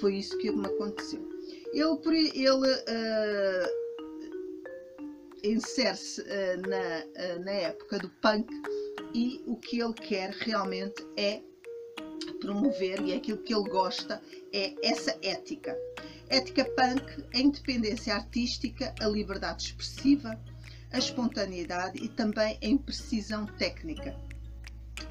Foi 0.00 0.16
isso 0.16 0.36
que 0.38 0.50
me 0.50 0.66
aconteceu. 0.66 1.28
Ele, 1.72 2.30
ele 2.34 2.72
uh, 2.72 3.68
insere-se 5.44 6.22
uh, 6.22 6.60
na, 6.68 7.38
na 7.44 7.52
época 7.52 7.98
do 7.98 8.08
punk 8.22 8.48
e 9.14 9.42
o 9.46 9.56
que 9.56 9.80
ele 9.80 9.94
quer 9.94 10.30
realmente 10.30 11.06
é 11.16 11.42
promover 12.40 13.00
e 13.00 13.12
é 13.12 13.16
aquilo 13.16 13.38
que 13.38 13.54
ele 13.54 13.68
gosta 13.68 14.22
é 14.52 14.74
essa 14.86 15.16
ética. 15.22 15.76
Ética 16.28 16.64
punk, 16.64 17.24
a 17.34 17.38
independência 17.38 18.14
artística, 18.14 18.94
a 19.00 19.08
liberdade 19.08 19.64
expressiva, 19.64 20.38
a 20.92 20.98
espontaneidade 20.98 22.02
e 22.02 22.08
também 22.08 22.58
a 22.62 22.66
imprecisão 22.66 23.46
técnica. 23.46 24.18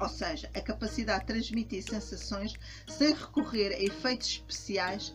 Ou 0.00 0.08
seja, 0.08 0.48
a 0.54 0.60
capacidade 0.60 1.20
de 1.20 1.26
transmitir 1.26 1.82
sensações 1.82 2.52
sem 2.86 3.12
recorrer 3.12 3.72
a 3.72 3.82
efeitos 3.82 4.28
especiais 4.28 5.14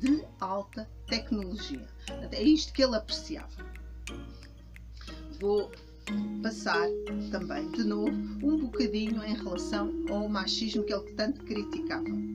de 0.00 0.24
alta 0.40 0.88
tecnologia. 1.06 1.86
É 2.32 2.42
isto 2.42 2.72
que 2.72 2.82
ele 2.82 2.96
apreciava. 2.96 3.64
Vou 5.40 5.70
passar 6.42 6.88
também 7.30 7.70
de 7.72 7.84
novo 7.84 8.10
um 8.42 8.56
bocadinho 8.58 9.22
em 9.24 9.34
relação 9.34 9.92
ao 10.08 10.28
machismo 10.28 10.84
que 10.84 10.92
ele 10.92 11.12
tanto 11.12 11.44
criticava. 11.44 12.28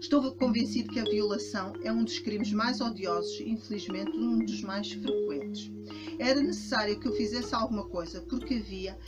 Estou 0.00 0.34
convencido 0.34 0.92
que 0.92 0.98
a 0.98 1.04
violação 1.04 1.74
é 1.84 1.92
um 1.92 2.02
dos 2.02 2.18
crimes 2.18 2.52
mais 2.52 2.80
odiosos 2.80 3.38
e, 3.38 3.50
infelizmente, 3.50 4.10
um 4.10 4.44
dos 4.44 4.60
mais 4.62 4.90
frequentes. 4.90 5.70
Era 6.18 6.40
necessário 6.40 6.98
que 6.98 7.06
eu 7.06 7.12
fizesse 7.12 7.54
alguma 7.54 7.84
coisa 7.84 8.20
porque 8.22 8.54
havia 8.54 8.98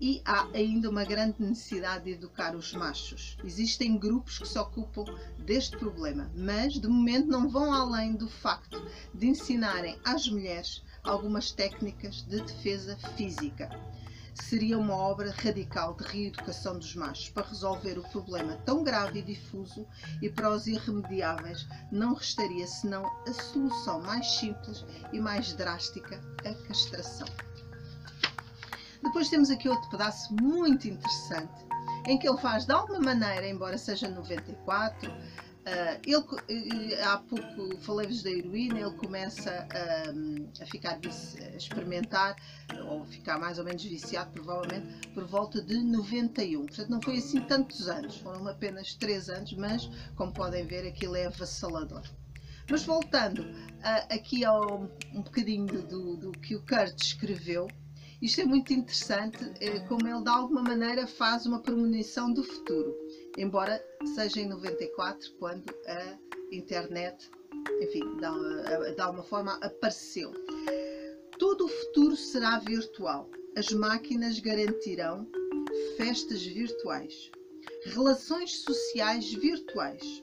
e 0.00 0.20
há 0.24 0.48
ainda 0.52 0.90
uma 0.90 1.04
grande 1.04 1.36
necessidade 1.38 2.04
de 2.04 2.10
educar 2.10 2.56
os 2.56 2.74
machos. 2.74 3.38
Existem 3.44 3.96
grupos 3.96 4.38
que 4.38 4.48
se 4.48 4.58
ocupam 4.58 5.04
deste 5.38 5.76
problema, 5.76 6.30
mas 6.34 6.74
de 6.74 6.88
momento 6.88 7.28
não 7.28 7.48
vão 7.48 7.72
além 7.72 8.14
do 8.14 8.28
facto 8.28 8.84
de 9.14 9.28
ensinarem 9.28 9.96
às 10.04 10.28
mulheres 10.28 10.82
algumas 11.04 11.52
técnicas 11.52 12.22
de 12.22 12.40
defesa 12.40 12.96
física. 13.16 13.68
Seria 14.34 14.76
uma 14.76 14.96
obra 14.96 15.30
radical 15.30 15.94
de 15.94 16.04
reeducação 16.04 16.76
dos 16.76 16.96
machos 16.96 17.28
para 17.28 17.46
resolver 17.46 17.96
o 17.98 18.08
problema 18.08 18.56
tão 18.64 18.82
grave 18.82 19.20
e 19.20 19.22
difuso 19.22 19.86
e 20.20 20.28
para 20.28 20.50
os 20.50 20.66
irremediáveis 20.66 21.68
não 21.92 22.14
restaria 22.14 22.66
senão 22.66 23.04
a 23.28 23.32
solução 23.32 24.02
mais 24.02 24.26
simples 24.26 24.84
e 25.12 25.20
mais 25.20 25.52
drástica, 25.52 26.20
a 26.44 26.66
castração. 26.66 27.28
Depois 29.04 29.28
temos 29.28 29.50
aqui 29.50 29.68
outro 29.68 29.88
pedaço 29.90 30.34
muito 30.34 30.88
interessante 30.88 31.64
em 32.06 32.18
que 32.18 32.28
ele 32.28 32.38
faz 32.38 32.66
de 32.66 32.72
alguma 32.72 32.98
maneira, 32.98 33.46
embora 33.46 33.78
seja 33.78 34.08
94, 34.08 35.12
Uh, 35.64 36.36
ele, 36.46 36.94
há 36.96 37.16
pouco 37.16 37.78
falei-vos 37.80 38.22
da 38.22 38.30
heroína, 38.30 38.80
ele 38.80 38.94
começa 38.96 39.50
a, 39.50 40.62
a 40.62 40.66
ficar 40.66 40.98
a 41.02 41.56
experimentar, 41.56 42.36
ou 42.86 43.02
ficar 43.06 43.38
mais 43.38 43.58
ou 43.58 43.64
menos 43.64 43.82
viciado, 43.82 44.30
provavelmente, 44.32 45.08
por 45.14 45.24
volta 45.24 45.62
de 45.62 45.82
91. 45.82 46.66
Portanto, 46.66 46.90
não 46.90 47.00
foi 47.00 47.16
assim 47.16 47.40
tantos 47.40 47.88
anos, 47.88 48.18
foram 48.18 48.46
apenas 48.46 48.94
3 48.94 49.30
anos, 49.30 49.54
mas, 49.54 49.90
como 50.16 50.34
podem 50.34 50.66
ver, 50.66 50.86
aquilo 50.86 51.16
é 51.16 51.26
avassalador. 51.26 52.02
Mas 52.70 52.84
voltando 52.84 53.40
uh, 53.40 54.14
aqui 54.14 54.44
ao 54.44 54.82
um 55.14 55.22
bocadinho 55.22 55.82
do, 55.82 56.16
do 56.16 56.32
que 56.32 56.56
o 56.56 56.60
Kurt 56.60 57.00
escreveu, 57.00 57.68
isto 58.20 58.40
é 58.40 58.44
muito 58.44 58.70
interessante, 58.72 59.38
é, 59.60 59.80
como 59.80 60.06
ele 60.06 60.22
de 60.22 60.28
alguma 60.28 60.62
maneira 60.62 61.06
faz 61.06 61.46
uma 61.46 61.60
premonição 61.60 62.30
do 62.32 62.42
futuro 62.42 63.03
embora 63.36 63.84
seja 64.14 64.40
em 64.40 64.48
94, 64.48 65.32
quando 65.38 65.64
a 65.86 66.18
internet, 66.52 67.30
enfim, 67.80 68.16
de 68.16 69.00
alguma 69.00 69.24
forma 69.24 69.54
apareceu. 69.62 70.32
Todo 71.38 71.64
o 71.64 71.68
futuro 71.68 72.16
será 72.16 72.58
virtual. 72.58 73.28
As 73.56 73.70
máquinas 73.72 74.38
garantirão 74.40 75.28
festas 75.96 76.42
virtuais, 76.42 77.30
relações 77.84 78.60
sociais 78.60 79.32
virtuais, 79.32 80.22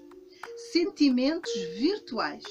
sentimentos 0.72 1.53
virtuais. 1.77 2.44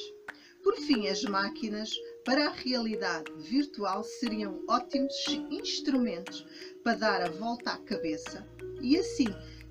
Por 0.62 0.76
fim, 0.76 1.08
as 1.08 1.22
máquinas 1.22 1.90
para 2.24 2.48
a 2.48 2.50
realidade 2.50 3.32
virtual 3.38 4.04
seriam 4.04 4.62
ótimos 4.68 5.14
instrumentos 5.50 6.46
para 6.84 6.94
dar 6.96 7.22
a 7.22 7.30
volta 7.30 7.72
à 7.72 7.78
cabeça 7.78 8.46
e 8.80 8.98
assim 8.98 9.26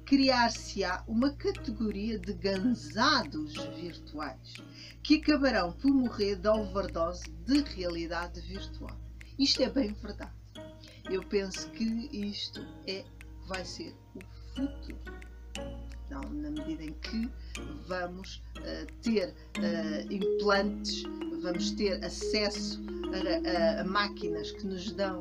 criar-se-á 0.10 1.04
uma 1.08 1.32
categoria 1.34 2.18
de 2.18 2.34
gansados 2.34 3.54
virtuais 3.80 4.56
que 5.04 5.18
acabarão 5.18 5.72
por 5.72 5.92
morrer 5.92 6.36
da 6.36 6.52
overdose 6.52 7.30
de 7.46 7.62
realidade 7.62 8.42
virtual. 8.42 9.00
Isto 9.38 9.62
é 9.62 9.70
bem 9.70 9.94
verdade. 9.94 10.34
Eu 11.12 11.24
penso 11.26 11.70
que 11.70 11.84
isto 12.12 12.60
é, 12.88 13.06
vai 13.48 13.64
ser 13.64 13.96
o 14.16 14.56
futuro. 14.56 15.29
Na 16.32 16.50
medida 16.52 16.84
em 16.84 16.94
que 16.94 17.30
vamos 17.88 18.42
uh, 18.58 18.94
ter 19.02 19.30
uh, 19.30 20.14
implantes, 20.14 21.04
vamos 21.42 21.72
ter 21.72 22.04
acesso 22.04 22.82
a, 23.14 23.78
a, 23.78 23.82
a 23.82 23.84
máquinas 23.84 24.52
que 24.52 24.66
nos 24.66 24.92
dão 24.92 25.20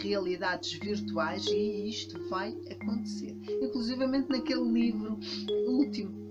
realidades 0.00 0.72
virtuais 0.74 1.44
e 1.46 1.88
isto 1.88 2.28
vai 2.28 2.56
acontecer. 2.70 3.36
Inclusivamente 3.62 4.28
naquele 4.28 4.70
livro 4.70 5.18
último, 5.66 6.26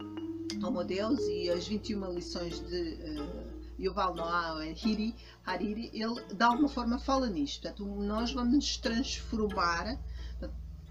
Homo 0.64 0.84
Deus 0.84 1.20
e 1.28 1.50
as 1.50 1.68
21 1.68 2.14
lições 2.14 2.60
de 2.62 2.94
uh, 2.94 3.56
Yuval 3.80 4.16
Noah 4.16 4.62
Hariri, 4.62 5.14
Hariri, 5.46 5.92
ele 5.94 6.22
de 6.34 6.44
alguma 6.44 6.70
forma 6.70 6.98
fala 6.98 7.28
nisto. 7.28 7.62
Portanto, 7.62 7.86
nós 7.86 8.32
vamos 8.32 8.54
nos 8.54 8.78
transformar 8.78 10.00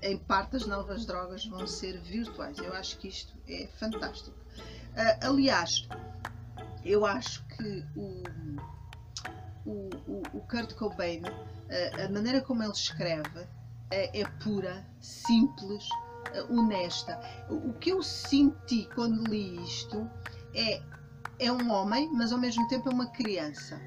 em 0.04 0.16
parte 0.18 0.56
as 0.56 0.66
novas 0.66 1.04
drogas 1.06 1.44
vão 1.46 1.66
ser 1.66 1.98
virtuais. 2.00 2.58
Eu 2.58 2.72
acho 2.74 2.98
que 2.98 3.08
isto 3.08 3.34
é 3.48 3.66
fantástico. 3.78 4.36
Uh, 4.92 5.26
aliás, 5.26 5.88
eu 6.84 7.04
acho 7.04 7.44
que 7.46 7.84
o, 7.96 8.22
o, 9.66 9.90
o, 10.06 10.22
o 10.34 10.40
Kurt 10.42 10.74
Cobain 10.74 11.22
a 12.04 12.08
maneira 12.12 12.40
como 12.40 12.62
ele 12.62 12.72
escreve 12.72 13.46
é, 13.90 14.20
é 14.20 14.24
pura, 14.42 14.86
simples, 15.00 15.88
honesta. 16.50 17.20
O 17.48 17.72
que 17.74 17.90
eu 17.90 18.02
senti 18.02 18.88
quando 18.94 19.24
li 19.24 19.62
isto 19.62 20.08
é, 20.54 20.82
é 21.38 21.52
um 21.52 21.70
homem, 21.70 22.10
mas 22.12 22.32
ao 22.32 22.38
mesmo 22.38 22.66
tempo 22.68 22.88
é 22.88 22.92
uma 22.92 23.06
criança. 23.10 23.80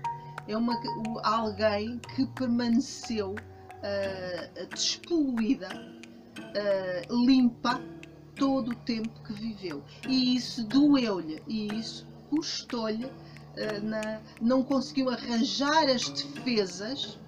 É 0.47 0.55
uma, 0.55 0.79
alguém 1.23 1.99
que 2.15 2.25
permaneceu 2.27 3.31
uh, 3.33 4.67
despoluída, 4.73 5.67
uh, 6.39 7.25
limpa, 7.25 7.81
todo 8.35 8.71
o 8.71 8.75
tempo 8.75 9.09
que 9.23 9.33
viveu. 9.33 9.83
E 10.07 10.35
isso 10.35 10.63
doeu-lhe, 10.65 11.41
e 11.47 11.67
isso 11.73 12.07
custou-lhe, 12.29 13.05
uh, 13.05 13.11
não 14.41 14.63
conseguiu 14.63 15.09
arranjar 15.09 15.89
as 15.89 16.09
defesas 16.09 17.19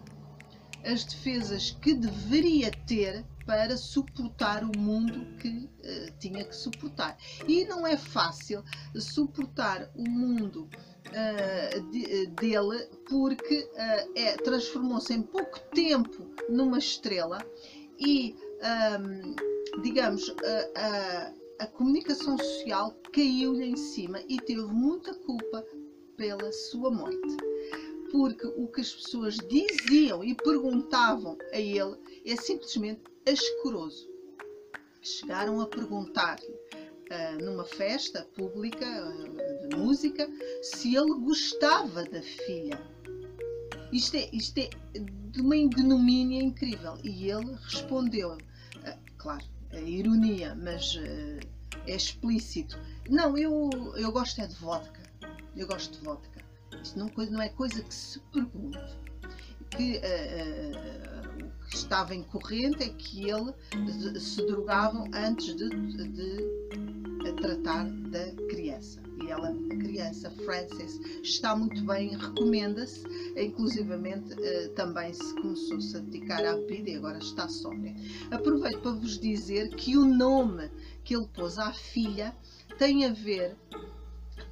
as 0.86 1.04
defesas 1.04 1.72
que 1.82 1.94
deveria 1.94 2.72
ter 2.88 3.26
para 3.46 3.76
suportar 3.78 4.64
o 4.64 4.78
mundo 4.78 5.26
que 5.38 5.50
uh, 5.50 6.20
tinha 6.20 6.44
que 6.44 6.56
suportar. 6.56 7.18
E 7.48 7.66
não 7.66 7.86
é 7.86 7.98
fácil 7.98 8.64
suportar 8.96 9.90
o 9.96 10.08
mundo 10.08 10.70
uh, 11.08 11.92
de, 11.92 12.28
dele 12.28 12.88
porque 13.10 13.68
é, 14.16 14.38
transformou-se 14.38 15.14
em 15.14 15.22
pouco 15.22 15.60
tempo 15.74 16.28
numa 16.48 16.78
estrela 16.78 17.40
e, 18.00 18.36
um, 19.00 19.82
digamos, 19.82 20.34
a, 20.76 21.34
a 21.60 21.68
comunicação 21.68 22.38
social 22.38 22.96
caiu-lhe 23.12 23.66
em 23.66 23.76
cima 23.76 24.22
e 24.28 24.38
teve 24.38 24.62
muita 24.62 25.14
culpa 25.14 25.66
pela 26.16 26.52
sua 26.52 26.90
morte 26.92 27.38
porque 28.12 28.48
o 28.48 28.68
que 28.68 28.82
as 28.82 28.94
pessoas 28.94 29.38
diziam 29.38 30.24
e 30.24 30.36
perguntavam 30.36 31.38
a 31.54 31.60
ele 31.60 31.98
é 32.26 32.36
simplesmente 32.36 33.02
asqueroso. 33.28 34.10
Chegaram 35.02 35.62
a 35.62 35.68
perguntar-lhe 35.68 36.48
uh, 36.52 37.44
numa 37.44 37.66
festa 37.66 38.28
pública 38.36 38.86
uh, 38.86 39.70
de 39.70 39.76
música 39.76 40.30
se 40.62 40.96
ele 40.96 41.14
gostava 41.20 42.04
da 42.04 42.22
filha. 42.22 42.99
Isto 43.92 44.18
é, 44.18 44.30
isto 44.32 44.58
é 44.58 44.70
de 44.94 45.42
uma 45.42 45.56
ignomínia 45.56 46.42
incrível. 46.42 46.98
E 47.04 47.30
ele 47.30 47.56
respondeu, 47.64 48.34
uh, 48.34 49.00
claro, 49.18 49.46
a 49.72 49.80
ironia, 49.80 50.56
mas 50.56 50.96
é 51.88 51.96
explícito. 51.96 52.80
Não, 53.10 53.38
eu, 53.38 53.70
eu 53.96 54.12
gosto 54.12 54.42
é 54.42 54.48
de 54.48 54.56
vodka. 54.56 55.02
Eu 55.56 55.68
gosto 55.68 55.98
de 55.98 56.06
vodka. 56.06 56.40
Isto 56.82 57.00
não, 57.00 57.12
não 57.32 57.42
é 57.42 57.50
coisa 57.50 57.82
que 57.82 57.94
se 57.94 58.20
pergunte. 58.32 58.80
Que, 59.72 59.98
uh, 59.98 61.44
uh, 61.44 61.46
o 61.46 61.70
que 61.70 61.76
estava 61.76 62.16
em 62.16 62.24
corrente 62.24 62.84
é 62.84 62.90
que 62.90 63.30
ele 63.30 63.54
se 64.20 64.46
drogavam 64.46 65.10
antes 65.14 65.56
de, 65.56 65.70
de, 65.70 66.60
tratar 67.40 67.86
da 67.86 68.26
ela, 69.30 69.50
a 69.50 69.76
criança, 69.76 70.30
Frances, 70.32 71.00
está 71.24 71.56
muito 71.56 71.84
bem, 71.86 72.16
recomenda-se, 72.18 73.04
inclusivamente 73.38 74.34
uh, 74.34 74.70
também 74.76 75.14
se 75.14 75.34
começou-se 75.36 75.96
a 75.96 76.00
dedicar 76.00 76.46
à 76.46 76.56
bebida 76.56 76.90
e 76.90 76.96
agora 76.96 77.20
está 77.20 77.48
sóbria. 77.48 77.96
Aproveito 78.32 78.82
para 78.82 78.92
vos 78.92 79.20
dizer 79.20 79.70
que 79.76 79.98
o 79.98 80.06
nome 80.06 80.70
que 81.04 81.16
ele 81.16 81.28
pôs 81.28 81.58
à 81.58 81.74
filha 81.74 82.36
tem 82.78 83.06
a 83.06 83.14
ver 83.14 83.58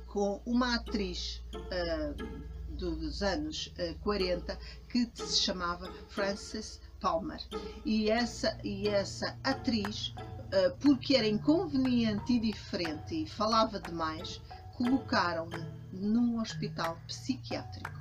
com 0.08 0.42
uma 0.46 0.76
atriz 0.76 1.44
uh, 1.56 2.76
dos 2.76 3.22
anos 3.22 3.68
uh, 3.68 3.92
ah, 3.92 3.96
40 4.02 4.60
que 4.90 5.10
se 5.14 5.42
chamava 5.42 5.92
Frances 6.10 6.80
Palmer. 7.00 7.40
E 7.86 8.10
essa, 8.10 8.58
e 8.64 8.88
essa 8.88 9.38
atriz, 9.44 10.14
uh, 10.18 10.76
porque 10.80 11.16
era 11.16 11.28
inconveniente 11.28 12.34
e 12.34 12.40
diferente 12.40 13.24
e 13.24 13.28
falava 13.28 13.80
demais, 13.80 14.42
colocaram-na 14.78 15.68
num 15.92 16.40
hospital 16.40 16.98
psiquiátrico 17.08 17.98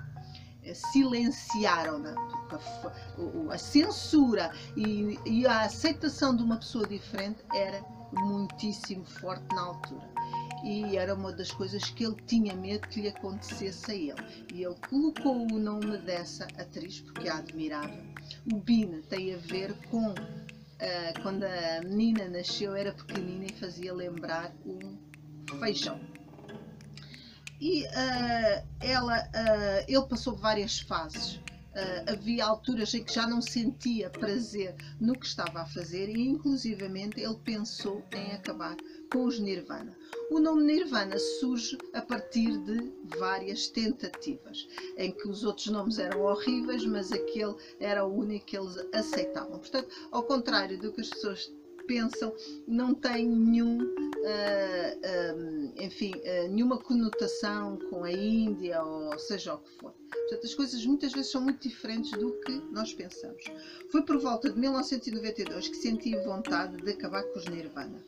silenciaram-na. 0.75 2.15
A, 2.51 3.55
a, 3.55 3.59
censura 3.59 4.53
e, 4.77 5.19
e, 5.25 5.47
a 5.47 5.63
aceitação 5.63 6.35
de 6.37 6.43
uma 6.43 6.57
pessoa 6.57 6.87
diferente 6.87 7.39
era 7.55 7.81
muitíssimo 8.13 9.05
forte 9.05 9.45
na 9.55 9.63
altura 9.63 10.09
e 10.65 10.97
era 10.97 11.15
uma 11.15 11.33
das 11.33 11.51
coisas 11.51 11.91
que 11.91 12.05
ele 12.05 12.17
tinha 12.27 12.55
medo 12.55 12.89
que 12.89 13.01
lhe 13.01 13.09
acontecesse 13.09 13.91
a 13.91 13.95
ele. 13.95 14.47
E 14.53 14.65
ele 14.65 14.77
colocou 14.89 15.47
o 15.53 15.59
nome 15.59 15.99
dessa 15.99 16.45
atriz 16.59 17.01
porque 17.01 17.29
a 17.29 17.39
admirava. 17.39 17.97
O 18.53 18.57
Bina 18.57 19.01
tem 19.09 19.35
a 19.35 19.39
ver 19.39 19.75
com 19.91 20.11
uh, 20.11 21.23
quando 21.23 21.45
a 21.45 21.81
menina 21.85 22.29
nasceu, 22.29 22.75
era 22.75 22.93
pequenina 22.93 23.47
e 23.47 23.53
fazia 23.53 23.95
lembrar 23.95 24.53
um 24.65 24.99
feijão. 25.61 26.01
E 27.61 27.85
uh, 27.85 28.67
ela, 28.81 29.19
uh, 29.19 29.85
ele 29.89 30.07
passou 30.07 30.37
várias 30.37 30.79
fases. 30.81 31.37
Uh, 31.77 32.13
havia 32.13 32.47
alturas 32.47 32.95
em 32.95 33.05
que 33.05 33.13
já 33.13 33.27
não 33.27 33.43
sentia 33.43 34.09
prazer 34.09 34.75
no 34.99 35.13
que 35.19 35.27
estava 35.27 35.61
a 35.61 35.67
fazer 35.67 36.09
e 36.09 36.27
inclusivamente 36.27 37.21
ele 37.21 37.37
pensou 37.45 38.03
em 38.15 38.33
acabar 38.33 38.77
com 39.13 39.25
os 39.25 39.39
Nirvana. 39.39 39.95
O 40.31 40.41
nome 40.41 40.65
Nirvana 40.65 41.19
surge 41.19 41.77
a 41.93 42.01
partir 42.01 42.57
de 42.65 42.93
várias 43.19 43.69
tentativas, 43.69 44.67
em 44.97 45.13
que 45.13 45.29
os 45.29 45.45
outros 45.45 45.67
nomes 45.67 45.99
eram 45.99 46.23
horríveis, 46.23 46.85
mas 46.85 47.13
aquele 47.13 47.55
era 47.79 48.05
o 48.05 48.13
único 48.13 48.47
que 48.47 48.57
eles 48.57 48.77
aceitavam. 48.93 49.59
Portanto, 49.59 49.89
ao 50.11 50.23
contrário 50.25 50.79
do 50.79 50.93
que 50.93 51.03
as 51.03 51.11
pessoas 51.11 51.53
pensam 51.87 52.35
não 52.67 52.95
tem 52.95 53.29
nenhum, 53.29 53.83
uh, 53.83 55.73
enfim, 55.77 56.13
uh, 56.15 56.49
nenhuma 56.49 56.79
conotação 56.79 57.79
com 57.91 58.05
a 58.05 58.13
Índia 58.13 58.83
ou 58.83 59.19
seja 59.19 59.55
o 59.55 59.59
que 59.59 59.71
for. 59.79 59.95
Portanto, 60.11 60.45
as 60.45 60.55
coisas 60.55 60.85
muitas 60.87 61.13
vezes 61.13 61.31
são 61.31 61.41
muito 61.41 61.69
diferentes 61.69 62.11
do 62.13 62.33
que 62.41 62.53
nós 62.73 62.93
pensamos. 62.93 63.43
Foi 63.91 64.03
por 64.03 64.19
volta 64.19 64.51
de 64.51 64.59
1992 64.59 65.69
que 65.69 65.77
senti 65.77 66.17
vontade 66.25 66.77
de 66.77 66.91
acabar 66.91 67.23
com 67.25 67.39
os 67.39 67.47
Nirvana. 67.47 68.05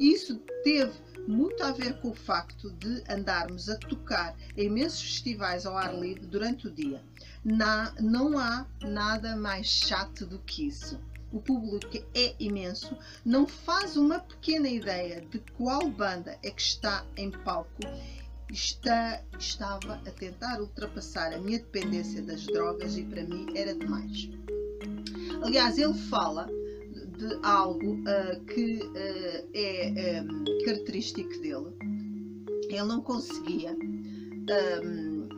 Isso 0.00 0.38
teve 0.64 0.92
muito 1.26 1.62
a 1.62 1.70
ver 1.70 2.00
com 2.00 2.10
o 2.10 2.14
facto 2.14 2.70
de 2.72 3.02
andarmos 3.08 3.68
a 3.68 3.76
tocar 3.76 4.36
em 4.56 4.66
imensos 4.66 5.02
festivais 5.02 5.66
ao 5.66 5.76
ar 5.76 5.94
livre 5.98 6.26
durante 6.26 6.66
o 6.66 6.70
dia. 6.70 7.02
Na, 7.44 7.94
não 8.00 8.38
há 8.38 8.66
nada 8.82 9.36
mais 9.36 9.66
chato 9.66 10.26
do 10.26 10.38
que 10.40 10.66
isso. 10.66 10.98
O 11.32 11.40
público 11.40 11.96
é 12.14 12.34
imenso, 12.38 12.96
não 13.24 13.46
faz 13.46 13.96
uma 13.96 14.20
pequena 14.20 14.68
ideia 14.68 15.22
de 15.22 15.38
qual 15.56 15.88
banda 15.88 16.38
é 16.42 16.50
que 16.50 16.60
está 16.60 17.06
em 17.16 17.30
palco 17.30 17.80
está, 18.52 19.22
estava 19.38 19.94
a 19.94 20.10
tentar 20.10 20.60
ultrapassar 20.60 21.32
a 21.32 21.38
minha 21.38 21.58
dependência 21.58 22.22
das 22.22 22.44
drogas 22.46 22.96
e 22.96 23.02
para 23.04 23.24
mim 23.24 23.46
era 23.54 23.74
demais. 23.74 24.28
Aliás, 25.42 25.78
ele 25.78 25.94
fala 25.94 26.46
de 27.18 27.38
algo 27.42 27.94
uh, 27.94 28.44
que 28.44 28.82
uh, 28.82 29.48
é 29.54 30.22
um, 30.22 30.44
característico 30.64 31.30
dele. 31.40 31.74
Ele 32.68 32.84
não 32.84 33.00
conseguia 33.00 33.76
um, 34.84 35.28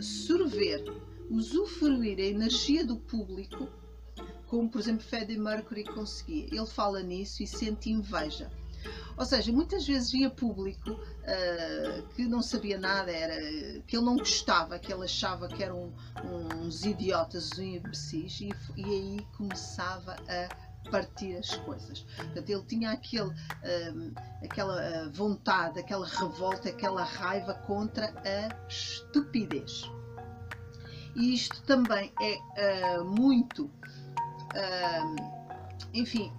sorver, 0.00 0.82
usufruir 1.30 2.18
a 2.18 2.22
energia 2.22 2.84
do 2.84 2.96
público 2.96 3.68
como, 4.46 4.68
por 4.68 4.80
exemplo, 4.80 5.04
Freddie 5.04 5.38
Mercury 5.38 5.84
conseguia. 5.84 6.46
Ele 6.46 6.66
fala 6.66 7.02
nisso 7.02 7.42
e 7.42 7.46
sente 7.46 7.90
inveja. 7.90 8.50
Ou 9.16 9.24
seja, 9.24 9.50
muitas 9.50 9.86
vezes 9.86 10.12
via 10.12 10.30
público 10.30 10.90
uh, 10.90 12.06
que 12.14 12.26
não 12.26 12.42
sabia 12.42 12.78
nada, 12.78 13.10
era, 13.10 13.80
que 13.82 13.96
ele 13.96 14.04
não 14.04 14.16
gostava, 14.16 14.78
que 14.78 14.92
ele 14.92 15.04
achava 15.04 15.48
que 15.48 15.62
eram 15.64 15.92
uns 16.54 16.84
idiotas, 16.84 17.52
uns 17.52 17.58
imbecis, 17.58 18.40
e, 18.40 18.52
e 18.76 18.84
aí 18.84 19.26
começava 19.36 20.16
a 20.28 20.90
partir 20.90 21.36
as 21.36 21.56
coisas. 21.56 22.00
Portanto, 22.16 22.48
ele 22.48 22.62
tinha 22.64 22.90
aquele, 22.90 23.30
um, 23.30 24.12
aquela 24.44 25.08
vontade, 25.10 25.80
aquela 25.80 26.06
revolta, 26.06 26.68
aquela 26.68 27.02
raiva 27.02 27.54
contra 27.54 28.14
a 28.24 28.68
estupidez. 28.68 29.90
E 31.14 31.32
isto 31.32 31.62
também 31.62 32.12
é 32.20 32.98
uh, 33.00 33.04
muito, 33.04 33.70
enfim, 35.92 36.32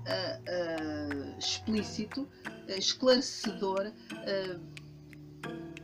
explícito, 1.37 2.27
esclarecedor. 2.67 3.91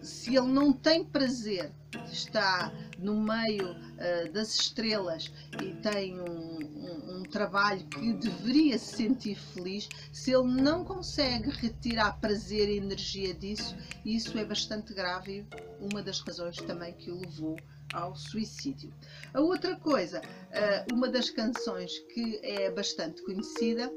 se 0.02 0.36
ele 0.36 0.48
não 0.48 0.74
tem 0.74 1.04
prazer 1.04 1.72
está 2.12 2.72
no 2.98 3.20
meio 3.22 3.72
uh, 3.72 4.32
das 4.32 4.56
estrelas 4.56 5.32
e 5.62 5.74
tem 5.76 6.20
um, 6.20 6.58
um, 6.58 7.18
um, 7.18 7.24
trabalho 7.24 7.86
que 7.88 8.14
deveria 8.14 8.78
se 8.78 8.96
sentir 8.96 9.36
feliz, 9.36 9.90
se 10.12 10.32
ele 10.32 10.62
não 10.62 10.84
consegue 10.84 11.50
retirar 11.50 12.20
prazer 12.20 12.70
e 12.70 12.78
energia 12.78 13.34
disso, 13.34 13.76
isso 14.06 14.38
é 14.38 14.46
bastante 14.46 14.94
grave 14.94 15.46
uma 15.80 16.02
das 16.02 16.20
razões 16.20 16.58
também 16.58 16.94
que 16.94 17.12
o 17.12 17.20
levou 17.20 17.58
ao 17.94 18.16
suicídio. 18.16 18.94
A 19.34 19.42
outra 19.42 19.76
coisa, 19.76 20.20
uh, 20.20 20.94
uma 20.94 21.08
das 21.08 21.30
canções 21.30 22.00
que 22.14 22.40
é 22.44 22.70
bastante 22.72 23.22
conhecida, 23.24 23.92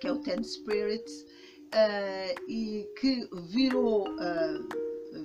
que 0.00 0.06
é 0.06 0.12
o 0.12 0.18
Ten 0.18 0.42
Spirits, 0.42 1.22
uh, 1.22 2.44
e 2.48 2.88
que 3.00 3.28
virou 3.48 4.06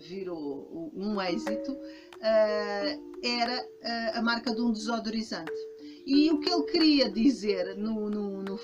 virou 0.10 0.92
um 0.96 1.22
êxito, 1.22 1.78
era 3.22 3.68
a 4.14 4.22
marca 4.22 4.54
de 4.54 4.62
um 4.62 4.72
desodorizante. 4.72 5.52
E 6.06 6.30
o 6.32 6.40
que 6.40 6.50
ele 6.50 6.64
queria 6.64 7.10
dizer 7.10 7.78
no, 7.78 8.10
no, 8.10 8.44
no, 8.44 8.60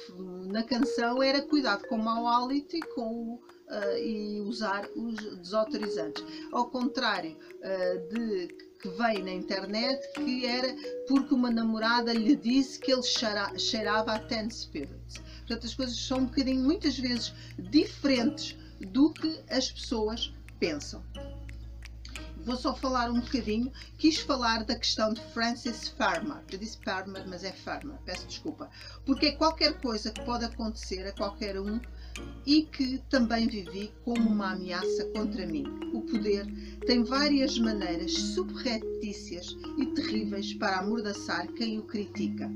na 0.47 0.63
canção 0.63 1.23
era 1.23 1.41
cuidado 1.41 1.87
com 1.87 1.95
o 1.95 2.03
mau 2.03 2.27
hálito 2.27 2.75
e, 2.75 2.81
com, 2.81 3.39
uh, 3.69 3.97
e 3.97 4.41
usar 4.41 4.89
os 4.95 5.15
desodorizantes. 5.37 6.23
Ao 6.51 6.69
contrário 6.69 7.37
de 8.11 8.47
que 8.81 8.87
veio 8.89 9.23
na 9.25 9.31
internet, 9.31 10.01
que 10.13 10.45
era 10.45 10.73
porque 11.07 11.33
uma 11.33 11.51
namorada 11.51 12.13
lhe 12.13 12.35
disse 12.35 12.79
que 12.79 12.91
ele 12.91 13.03
cheira, 13.03 13.57
cheirava 13.59 14.13
a 14.13 14.19
Ten 14.19 14.49
Spirits. 14.49 15.21
Portanto, 15.39 15.65
as 15.65 15.75
coisas 15.75 15.99
são 15.99 16.19
um 16.19 16.25
bocadinho, 16.25 16.63
muitas 16.63 16.97
vezes, 16.97 17.33
diferentes 17.57 18.57
do 18.79 19.11
que 19.11 19.43
as 19.49 19.69
pessoas 19.69 20.33
pensam. 20.59 21.03
Vou 22.37 22.55
só 22.55 22.73
falar 22.73 23.11
um 23.11 23.19
bocadinho, 23.19 23.71
quis 23.97 24.17
falar 24.17 24.63
da 24.63 24.75
questão 24.75 25.13
de 25.13 25.21
Francis 25.33 25.89
Farmer. 25.89 26.41
Eu 26.49 26.57
disse 26.57 26.79
Farmer, 26.83 27.27
mas 27.27 27.43
é 27.43 27.51
Farmer, 27.51 27.97
peço 28.05 28.25
desculpa. 28.27 28.69
Porque 29.05 29.27
é 29.27 29.31
qualquer 29.33 29.79
coisa 29.81 30.09
que 30.09 30.23
pode 30.23 30.45
acontecer 30.45 31.05
a 31.05 31.11
qualquer 31.11 31.59
um 31.59 31.81
e 32.45 32.63
que 32.63 32.97
também 33.09 33.47
vivi 33.47 33.91
como 34.03 34.27
uma 34.27 34.53
ameaça 34.53 35.05
contra 35.13 35.45
mim. 35.45 35.65
O 35.93 36.01
poder 36.01 36.47
tem 36.87 37.03
várias 37.03 37.59
maneiras 37.59 38.11
subreptícias 38.13 39.55
e 39.77 39.85
terríveis 39.87 40.53
para 40.55 40.79
amordaçar 40.79 41.47
quem 41.53 41.77
o 41.77 41.83
critica. 41.83 42.49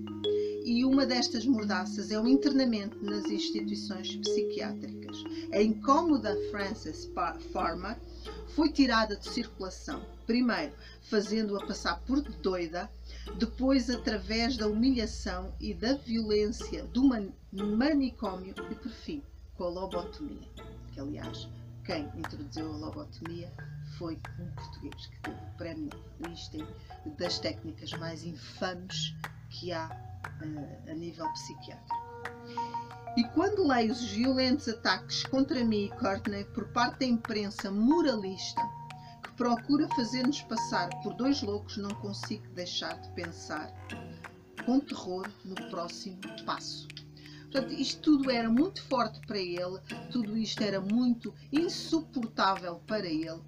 E 0.65 0.83
uma 0.83 1.05
destas 1.05 1.45
mordaças 1.45 2.09
é 2.09 2.19
o 2.19 2.27
internamento 2.27 2.97
nas 3.05 3.25
instituições 3.25 4.15
psiquiátricas. 4.15 5.23
A 5.51 5.61
incómoda 5.61 6.35
Frances 6.49 7.07
Farmer 7.51 7.95
foi 8.55 8.71
tirada 8.71 9.15
de 9.15 9.29
circulação, 9.29 10.03
primeiro 10.25 10.73
fazendo-a 11.03 11.67
passar 11.67 12.01
por 12.07 12.21
doida, 12.21 12.89
depois 13.37 13.89
através 13.89 14.57
da 14.57 14.67
humilhação 14.67 15.53
e 15.59 15.73
da 15.73 15.93
violência 15.93 16.83
do 16.85 17.03
manicômio 17.51 18.55
e 18.71 18.75
por 18.75 18.91
fim 18.91 19.21
com 19.55 19.65
a 19.65 19.69
lobotomia, 19.69 20.49
que 20.91 20.99
aliás 20.99 21.47
quem 21.85 22.05
introduziu 22.15 22.71
a 22.73 22.77
lobotomia 22.77 23.53
foi 23.97 24.19
um 24.39 24.49
português 24.51 25.05
que 25.07 25.19
teve 25.21 25.37
o 25.37 25.57
prémio 25.57 25.89
Einstein 26.25 26.65
das 27.17 27.39
técnicas 27.39 27.91
mais 27.93 28.23
infames 28.23 29.13
que 29.49 29.71
há 29.71 29.87
uh, 29.87 30.89
a 30.89 30.93
nível 30.93 31.31
psiquiátrico. 31.33 32.03
E 33.15 33.23
quando 33.29 33.67
leio 33.67 33.91
os 33.91 34.03
violentos 34.03 34.67
ataques 34.67 35.23
contra 35.25 35.63
mim 35.63 35.85
e 35.85 35.89
Courtney 35.91 36.45
por 36.45 36.67
parte 36.69 36.99
da 36.99 37.05
imprensa 37.05 37.69
moralista, 37.69 38.61
que 39.23 39.31
procura 39.33 39.87
fazer-nos 39.89 40.41
passar 40.41 40.89
por 41.03 41.13
dois 41.13 41.41
loucos, 41.43 41.77
não 41.77 41.91
consigo 41.91 42.47
deixar 42.55 42.99
de 42.99 43.09
pensar 43.09 43.71
com 44.65 44.79
terror 44.79 45.29
no 45.45 45.55
próximo 45.69 46.17
passo. 46.45 46.87
Portanto, 47.53 47.79
isto 47.79 48.01
tudo 48.01 48.31
era 48.31 48.49
muito 48.49 48.81
forte 48.81 49.19
para 49.27 49.37
ele, 49.37 49.79
tudo 50.11 50.35
isto 50.35 50.63
era 50.63 50.81
muito 50.81 51.31
insuportável 51.51 52.81
para 52.87 53.05
ele 53.05 53.43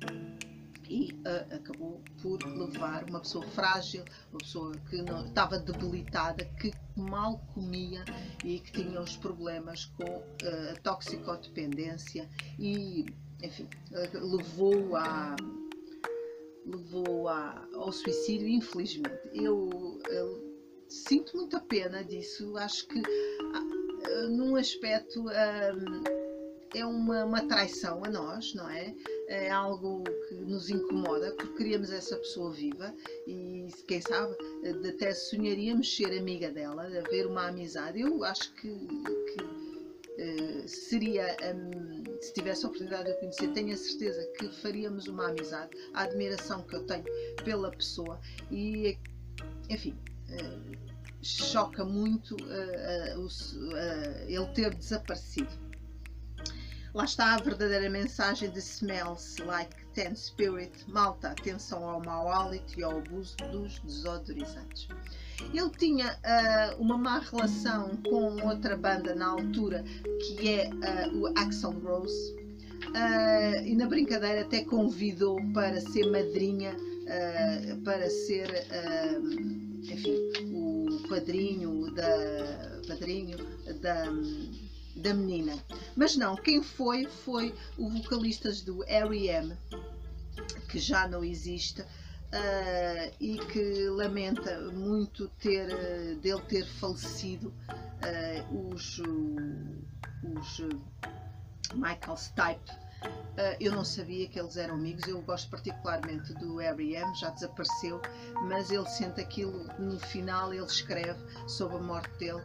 e 0.88 1.12
uh, 1.12 1.56
acabou 1.56 2.04
por 2.22 2.40
levar 2.44 3.04
uma 3.10 3.20
pessoa 3.20 3.44
frágil, 3.48 4.06
uma 4.30 4.38
pessoa 4.38 4.76
que 4.92 5.02
não, 5.02 5.26
estava 5.26 5.58
debilitada, 5.58 6.46
que 6.62 6.72
mal 6.96 7.40
comia 7.56 8.06
e 8.44 8.60
que 8.60 8.74
tinha 8.74 9.02
os 9.02 9.18
problemas 9.18 9.86
com 9.86 10.04
uh, 10.04 10.72
a 10.72 10.76
toxicodependência 10.84 12.30
e, 12.60 13.08
enfim, 13.42 13.68
uh, 13.92 14.36
levou 14.38 14.96
a 14.96 15.36
levou 16.64 17.28
a, 17.28 17.68
ao 17.74 17.92
suicídio, 17.92 18.48
infelizmente. 18.48 19.20
Eu, 19.34 20.00
eu 20.10 20.56
sinto 20.88 21.36
muita 21.38 21.60
pena 21.60 22.04
disso, 22.04 22.56
acho 22.58 22.88
que 22.88 23.02
num 24.30 24.56
aspecto 24.56 25.26
é 26.76 26.86
uma, 26.86 27.24
uma 27.24 27.48
traição 27.48 28.04
a 28.04 28.10
nós, 28.10 28.54
não 28.54 28.70
é? 28.70 28.94
É 29.28 29.50
algo 29.50 30.04
que 30.04 30.36
nos 30.36 30.70
incomoda 30.70 31.32
porque 31.34 31.58
queríamos 31.58 31.90
essa 31.92 32.18
pessoa 32.18 32.52
viva 32.52 32.94
e 33.26 33.68
quem 33.88 34.02
sabe 34.02 34.36
até 34.88 35.14
sonharíamos 35.14 35.96
ser 35.96 36.18
amiga 36.18 36.52
dela, 36.52 36.84
haver 36.84 37.26
uma 37.26 37.48
amizade. 37.48 38.02
Eu 38.02 38.24
acho 38.26 38.54
que, 38.56 38.70
que 38.70 39.44
uh, 39.44 40.68
seria, 40.68 41.26
se 42.22 42.34
tivesse 42.34 42.66
a 42.66 42.68
oportunidade 42.68 43.06
de 43.06 43.12
eu 43.12 43.20
conhecer, 43.20 43.48
tenho 43.54 43.74
a 43.74 43.78
certeza 43.78 44.26
que 44.38 44.50
faríamos 44.62 45.08
uma 45.08 45.30
amizade, 45.30 45.76
a 45.94 46.04
admiração 46.04 46.62
que 46.64 46.76
eu 46.76 46.86
tenho 46.86 47.06
pela 47.44 47.72
pessoa 47.72 48.20
e, 48.52 48.98
enfim. 49.70 49.96
Uh, 50.30 50.95
choca 51.26 51.84
muito 51.84 52.36
uh, 52.36 53.20
uh, 53.20 53.26
uh, 53.26 54.28
ele 54.28 54.46
ter 54.54 54.74
desaparecido. 54.74 55.50
Lá 56.94 57.04
está 57.04 57.34
a 57.34 57.38
verdadeira 57.38 57.90
mensagem 57.90 58.50
de 58.50 58.60
Smells 58.60 59.42
Like 59.42 59.76
Ten 59.94 60.16
Spirit, 60.16 60.72
malta, 60.88 61.30
atenção 61.30 61.84
ao 61.84 62.02
mau 62.02 62.30
hálito 62.30 62.80
e 62.80 62.84
ao 62.84 63.00
abuso 63.00 63.36
dos 63.52 63.80
desodorizantes. 63.80 64.88
Ele 65.54 65.70
tinha 65.72 66.14
uh, 66.14 66.82
uma 66.82 66.98
má 66.98 67.20
relação 67.20 67.98
com 68.10 68.48
outra 68.48 68.78
banda 68.78 69.14
na 69.14 69.28
altura, 69.28 69.84
que 70.22 70.48
é 70.48 70.70
uh, 70.70 71.18
o 71.18 71.28
Axel 71.38 71.72
Rose, 71.72 72.34
uh, 72.34 73.66
e 73.66 73.76
na 73.76 73.88
brincadeira 73.88 74.42
até 74.42 74.64
convidou 74.64 75.38
para 75.54 75.82
ser 75.82 76.10
madrinha, 76.10 76.78
para 77.84 78.10
ser, 78.10 78.48
enfim, 79.84 80.18
o 80.96 81.08
padrinho 81.08 81.92
da, 81.92 82.82
padrinho 82.88 83.38
da, 83.82 84.06
da 84.96 85.14
menina. 85.14 85.58
Mas 85.96 86.16
não, 86.16 86.36
quem 86.36 86.64
foi 86.64 87.06
foi 87.06 87.54
o 87.78 87.90
vocalista 87.90 88.52
do 88.64 88.84
R.E.M., 88.84 89.56
que 90.70 90.80
já 90.80 91.08
não 91.08 91.24
existe, 91.24 91.82
uh, 91.82 93.16
e 93.20 93.38
que 93.38 93.88
lamenta 93.90 94.60
muito 94.72 95.28
ter, 95.40 95.68
uh, 95.68 96.16
dele 96.20 96.42
ter 96.42 96.66
falecido 96.66 97.50
uh, 97.50 98.74
os, 98.74 99.00
os 99.00 100.60
Michael 101.74 102.18
Stipe. 102.18 102.85
Eu 103.60 103.72
não 103.72 103.84
sabia 103.84 104.28
que 104.28 104.40
eles 104.40 104.56
eram 104.58 104.76
amigos, 104.76 105.08
eu 105.08 105.22
gosto 105.22 105.50
particularmente 105.50 106.34
do 106.36 106.62
R.E.M., 106.62 107.14
já 107.16 107.30
desapareceu, 107.30 108.02
mas 108.44 108.72
ele 108.72 108.88
sente 108.88 109.20
aquilo, 109.20 109.68
no 109.78 110.00
final 110.00 110.54
ele 110.54 110.66
escreve 110.66 111.20
sobre 111.48 111.78
a 111.78 111.82
morte 111.82 112.18
dele 112.18 112.42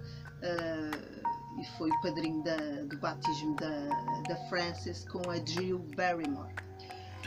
e 1.58 1.64
foi 1.76 1.90
o 1.90 2.00
padrinho 2.00 2.42
da, 2.42 2.56
do 2.84 2.96
batismo 2.98 3.54
da, 3.56 3.88
da 4.28 4.36
Frances 4.48 5.06
com 5.08 5.30
a 5.30 5.36
Jill 5.36 5.78
Barrymore. 5.96 6.54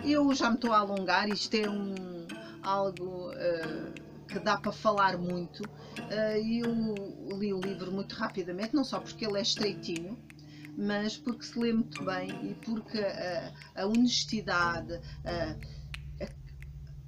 Eu 0.03 0.33
já 0.33 0.49
me 0.49 0.55
estou 0.55 0.73
a 0.73 0.79
alongar, 0.79 1.29
isto 1.29 1.53
é 1.55 1.69
um, 1.69 2.25
algo 2.63 3.29
uh, 3.29 3.93
que 4.27 4.39
dá 4.39 4.57
para 4.57 4.71
falar 4.71 5.17
muito. 5.17 5.63
Uh, 5.63 6.37
eu 6.41 7.37
li 7.37 7.53
o 7.53 7.59
livro 7.59 7.91
muito 7.91 8.15
rapidamente, 8.15 8.73
não 8.73 8.83
só 8.83 8.99
porque 8.99 9.25
ele 9.25 9.37
é 9.37 9.41
estreitinho, 9.41 10.17
mas 10.83 11.17
porque 11.17 11.43
se 11.43 11.57
lê 11.57 11.73
muito 11.73 12.03
bem 12.03 12.51
e 12.51 12.53
porque 12.55 12.99
a, 12.99 13.53
a 13.75 13.85
honestidade, 13.87 14.99
a, 15.25 15.55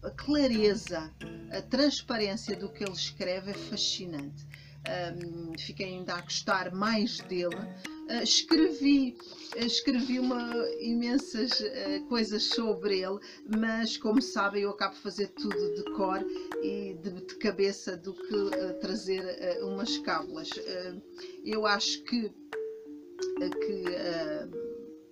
a, 0.07 0.11
clareza, 0.11 1.11
a 1.51 1.61
transparência 1.61 2.55
do 2.55 2.69
que 2.69 2.83
ele 2.83 2.93
escreve 2.93 3.51
é 3.51 3.53
fascinante. 3.53 4.45
Um, 4.88 5.57
fiquei 5.57 5.88
ainda 5.88 6.13
a 6.13 6.21
gostar 6.21 6.71
mais 6.71 7.17
dele 7.21 7.57
Uh, 8.05 8.21
escrevi, 8.21 9.17
escrevi 9.55 10.19
uma, 10.19 10.53
imensas 10.79 11.59
uh, 11.59 12.05
coisas 12.07 12.43
sobre 12.43 12.99
ele, 12.99 13.17
mas 13.57 13.97
como 13.97 14.21
sabem, 14.21 14.61
eu 14.61 14.69
acabo 14.69 14.93
de 14.93 15.01
fazer 15.01 15.29
tudo 15.29 15.73
de 15.73 15.83
cor 15.95 16.23
e 16.61 16.95
de, 17.01 17.09
de 17.09 17.35
cabeça 17.38 17.97
do 17.97 18.13
que 18.13 18.35
uh, 18.35 18.79
trazer 18.79 19.23
umas 19.63 19.97
cábulas. 19.97 20.49
eu 21.43 21.65
acho 21.65 22.03
que, 22.03 22.31
que 23.36 24.65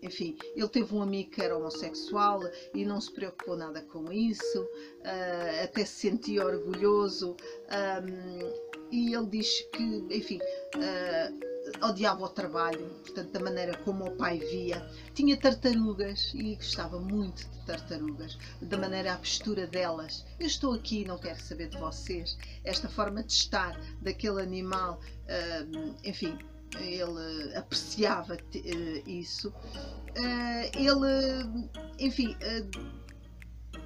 enfim, 0.04 0.38
ele 0.54 0.68
teve 0.68 0.94
um 0.94 1.02
amigo 1.02 1.32
que 1.32 1.42
era 1.42 1.58
homossexual 1.58 2.42
e 2.74 2.86
não 2.86 3.00
se 3.00 3.12
preocupou 3.12 3.56
nada 3.56 3.82
com 3.84 4.12
isso, 4.12 4.62
uh, 4.62 5.64
até 5.64 5.86
se 5.86 6.10
sentia 6.10 6.46
orgulhoso 6.46 7.38
um, 7.72 8.74
e 8.92 9.16
ele 9.16 9.26
diz 9.28 9.62
que, 9.72 10.06
enfim, 10.12 10.40
uh, 10.76 11.88
odiava 11.88 12.26
o 12.26 12.30
trabalho, 12.30 12.86
portanto, 13.02 13.32
da 13.32 13.40
maneira 13.40 13.78
como 13.78 14.06
o 14.06 14.18
pai 14.18 14.40
via. 14.40 14.86
Tinha 15.14 15.38
tartarugas 15.38 16.34
e 16.36 16.56
gostava 16.56 17.00
muito 17.00 17.50
de 17.50 17.66
tartarugas, 17.66 18.38
da 18.62 18.78
maneira 18.78 19.14
a 19.14 19.18
postura 19.18 19.66
delas. 19.66 20.26
Eu 20.38 20.48
estou 20.48 20.74
aqui 20.74 21.06
não 21.06 21.18
quero 21.18 21.40
saber 21.40 21.70
de 21.70 21.78
vocês. 21.78 22.38
Esta 22.66 22.90
forma 22.90 23.24
de 23.24 23.32
estar 23.32 23.80
daquele 24.02 24.42
animal, 24.42 25.00
uh, 25.00 25.96
enfim, 26.04 26.38
ele 26.80 27.56
apreciava 27.56 28.36
uh, 28.36 29.10
isso. 29.10 29.50
Uh, 29.50 30.70
ele, 30.78 31.70
enfim, 32.00 32.36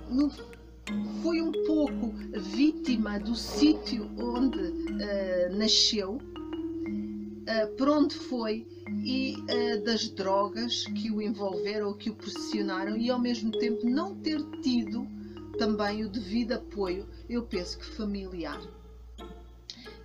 no, 0.10 0.32
foi 1.22 1.42
um 1.42 1.52
pouco 1.66 2.14
vítima 2.36 3.20
do 3.20 3.36
sítio 3.36 4.10
onde 4.18 4.74
nasceu 5.56 6.20
uh, 7.48 7.76
por 7.78 7.90
onde 7.90 8.16
foi 8.16 8.68
e 9.04 9.36
uh, 9.36 9.84
das 9.84 10.10
drogas 10.10 10.86
que 10.86 11.12
o 11.12 11.22
envolveram 11.22 11.94
que 11.94 12.10
o 12.10 12.16
pressionaram 12.16 12.98
e 12.98 13.10
ao 13.10 13.20
mesmo 13.20 13.52
tempo 13.52 13.88
não 13.90 14.16
ter 14.16 14.42
tido 14.62 15.08
também 15.58 16.04
o 16.04 16.10
devido 16.10 16.54
apoio, 16.54 17.08
eu 17.28 17.44
penso 17.44 17.80
que 17.80 17.86
familiar. 17.86 18.62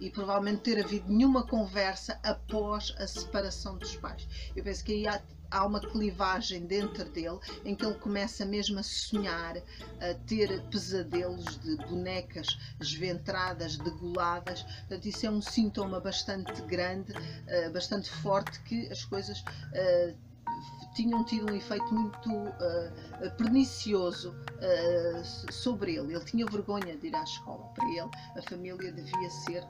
E 0.03 0.11
provavelmente 0.11 0.63
ter 0.63 0.85
havido 0.85 1.09
nenhuma 1.13 1.47
conversa 1.47 2.19
após 2.25 2.93
a 2.99 3.07
separação 3.07 3.79
dos 3.79 3.95
pais. 3.95 4.27
Eu 4.57 4.65
penso 4.65 4.85
que 4.85 4.93
aí 4.93 5.07
há, 5.07 5.23
há 5.49 5.65
uma 5.65 5.79
clivagem 5.79 6.67
dentro 6.67 7.05
dele 7.05 7.39
em 7.65 7.77
que 7.77 7.87
ele 7.87 7.95
começa 7.95 8.45
mesmo 8.45 8.81
a 8.81 8.83
sonhar, 8.83 9.57
a 9.59 10.15
ter 10.27 10.61
pesadelos 10.63 11.57
de 11.61 11.77
bonecas 11.87 12.49
esventradas, 12.81 13.77
degoladas. 13.77 14.63
Portanto, 14.63 15.07
isso 15.07 15.25
é 15.25 15.31
um 15.31 15.41
sintoma 15.41 16.01
bastante 16.01 16.61
grande, 16.63 17.13
eh, 17.47 17.71
bastante 17.71 18.11
forte 18.11 18.61
que 18.65 18.91
as 18.91 19.05
coisas 19.05 19.45
eh, 19.73 20.17
tinham 20.95 21.25
tido 21.25 21.51
um 21.51 21.57
efeito 21.57 21.95
muito 21.95 22.29
uh, 22.31 23.31
pernicioso 23.37 24.35
sobre 25.51 25.97
ele. 25.97 26.15
Ele 26.15 26.25
tinha 26.25 26.47
vergonha 26.47 26.97
de 26.97 27.09
ir 27.09 27.15
à 27.15 27.23
escola. 27.23 27.65
Para 27.75 27.89
ele, 27.89 28.11
a 28.37 28.43
família 28.43 28.93
devia 28.93 29.31
ser 29.31 29.65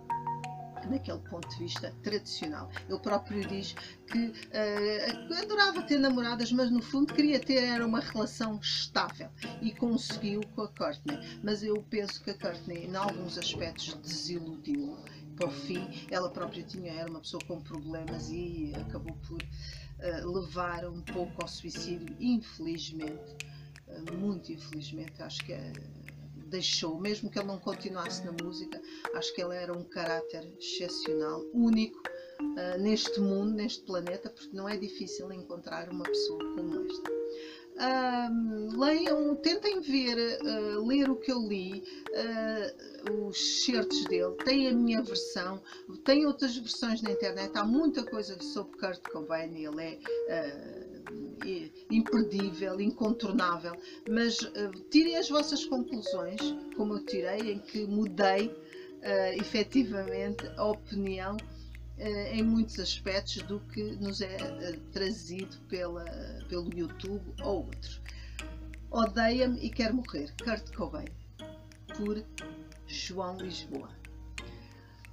naquele 0.89 1.19
ponto 1.19 1.49
de 1.49 1.59
vista 1.59 1.93
tradicional. 2.03 2.71
Ele 2.89 2.99
próprio 2.99 3.47
diz 3.47 3.75
que 4.07 4.19
uh, 4.19 5.35
adorava 5.43 5.83
ter 5.83 5.99
namoradas, 5.99 6.53
mas 6.53 6.71
no 6.71 6.83
fundo 6.83 7.13
queria 7.15 7.41
ter 7.41 7.63
era 7.63 7.87
uma 7.87 8.01
relação 8.01 8.59
estável 8.61 9.29
e 9.61 9.73
conseguiu 9.73 10.41
com 10.55 10.63
a 10.63 10.69
Courtney. 10.69 11.19
Mas 11.43 11.63
eu 11.63 11.83
penso 11.91 12.23
que 12.23 12.31
a 12.31 12.39
Courtney, 12.39 12.87
em 12.87 12.97
alguns 12.97 13.39
aspectos, 13.39 13.95
desiludiu. 13.95 14.97
Por 15.37 15.51
fim, 15.51 16.07
ela 16.11 16.29
própria 16.31 16.63
tinha 16.63 16.93
era 16.93 17.11
uma 17.11 17.21
pessoa 17.21 17.43
com 17.47 17.61
problemas 17.61 18.29
e 18.31 18.73
acabou 18.77 19.17
por 19.27 19.43
uh, 19.43 20.31
levar 20.31 20.85
um 20.85 21.01
pouco 21.01 21.43
ao 21.43 21.49
suicídio, 21.49 22.15
infelizmente, 22.21 23.37
uh, 23.89 24.19
muito 24.19 24.53
infelizmente. 24.53 25.23
Acho 25.23 25.43
que 25.45 25.55
é 25.55 25.73
deixou, 26.53 27.01
mesmo 27.01 27.31
que 27.31 27.39
ele 27.39 27.49
não 27.49 27.59
continuasse 27.59 28.25
na 28.25 28.33
música, 28.33 28.81
acho 29.15 29.35
que 29.35 29.43
ele 29.43 29.57
era 29.57 29.73
um 29.73 29.83
caráter 29.83 30.47
excepcional, 30.61 31.43
único 31.53 31.99
uh, 31.99 32.79
neste 32.81 33.19
mundo, 33.21 33.55
neste 33.55 33.83
planeta, 33.85 34.31
porque 34.31 34.55
não 34.55 34.69
é 34.69 34.77
difícil 34.77 35.33
encontrar 35.33 35.89
uma 35.89 36.05
pessoa 36.05 36.39
como 36.55 36.87
esta. 36.87 37.11
Uh, 37.73 38.79
leiam, 38.79 39.35
tentem 39.37 39.81
ver, 39.81 40.39
uh, 40.43 40.87
ler 40.87 41.09
o 41.09 41.17
que 41.17 41.33
eu 41.33 41.41
li, 41.49 41.83
uh, 42.11 43.29
os 43.29 43.65
certos 43.65 44.05
dele, 44.05 44.35
tem 44.45 44.69
a 44.69 44.75
minha 44.75 45.03
versão, 45.03 45.63
tem 46.05 46.27
outras 46.27 46.55
versões 46.55 47.01
na 47.01 47.11
internet, 47.11 47.51
há 47.57 47.65
muita 47.65 48.05
coisa 48.05 48.39
sobre 48.43 48.79
Kurt 48.79 49.01
Cobain, 49.11 49.57
ele 49.57 49.83
é 49.83 49.99
imperdível, 51.91 52.81
incontornável, 52.81 53.73
mas 54.09 54.41
uh, 54.41 54.71
tirem 54.91 55.17
as 55.17 55.29
vossas 55.29 55.65
conclusões, 55.65 56.41
como 56.77 56.95
eu 56.95 57.07
tirei, 57.07 57.53
em 57.53 57.59
que 57.59 57.87
mudei 57.87 58.47
uh, 58.47 59.41
efetivamente 59.41 60.47
a 60.57 60.65
opinião 60.65 61.37
uh, 61.37 62.35
em 62.35 62.43
muitos 62.43 62.79
aspectos 62.79 63.43
do 63.43 63.61
que 63.61 63.83
nos 63.97 64.21
é 64.21 64.37
trazido 64.93 65.57
pela, 65.69 66.05
pelo 66.49 66.73
YouTube 66.75 67.25
ou 67.43 67.67
outros. 67.67 68.01
Odeia-me 68.91 69.59
e 69.65 69.71
quer 69.71 69.93
morrer. 69.93 70.31
Kurt 70.45 70.75
Cobain, 70.75 71.09
por 71.97 72.23
João 72.87 73.39
Lisboa. 73.39 74.02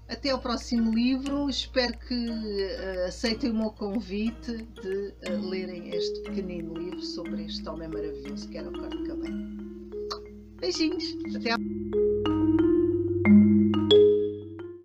Até 0.09 0.31
ao 0.31 0.39
próximo 0.39 0.91
livro. 0.91 1.49
Espero 1.49 1.97
que 1.99 2.29
uh, 2.29 3.05
aceitem 3.07 3.51
o 3.51 3.53
meu 3.53 3.71
convite 3.71 4.57
de 4.81 5.13
uh, 5.29 5.49
lerem 5.49 5.89
este 5.89 6.21
pequenino 6.23 6.73
livro 6.73 7.01
sobre 7.01 7.45
este 7.45 7.67
homem 7.69 7.87
maravilhoso 7.87 8.49
que 8.49 8.57
era 8.57 8.69
o 8.69 8.73
Kurt 8.73 9.07
Cobain. 9.07 9.57
Beijinhos. 10.59 11.03
Até 11.35 11.51
à 11.51 11.57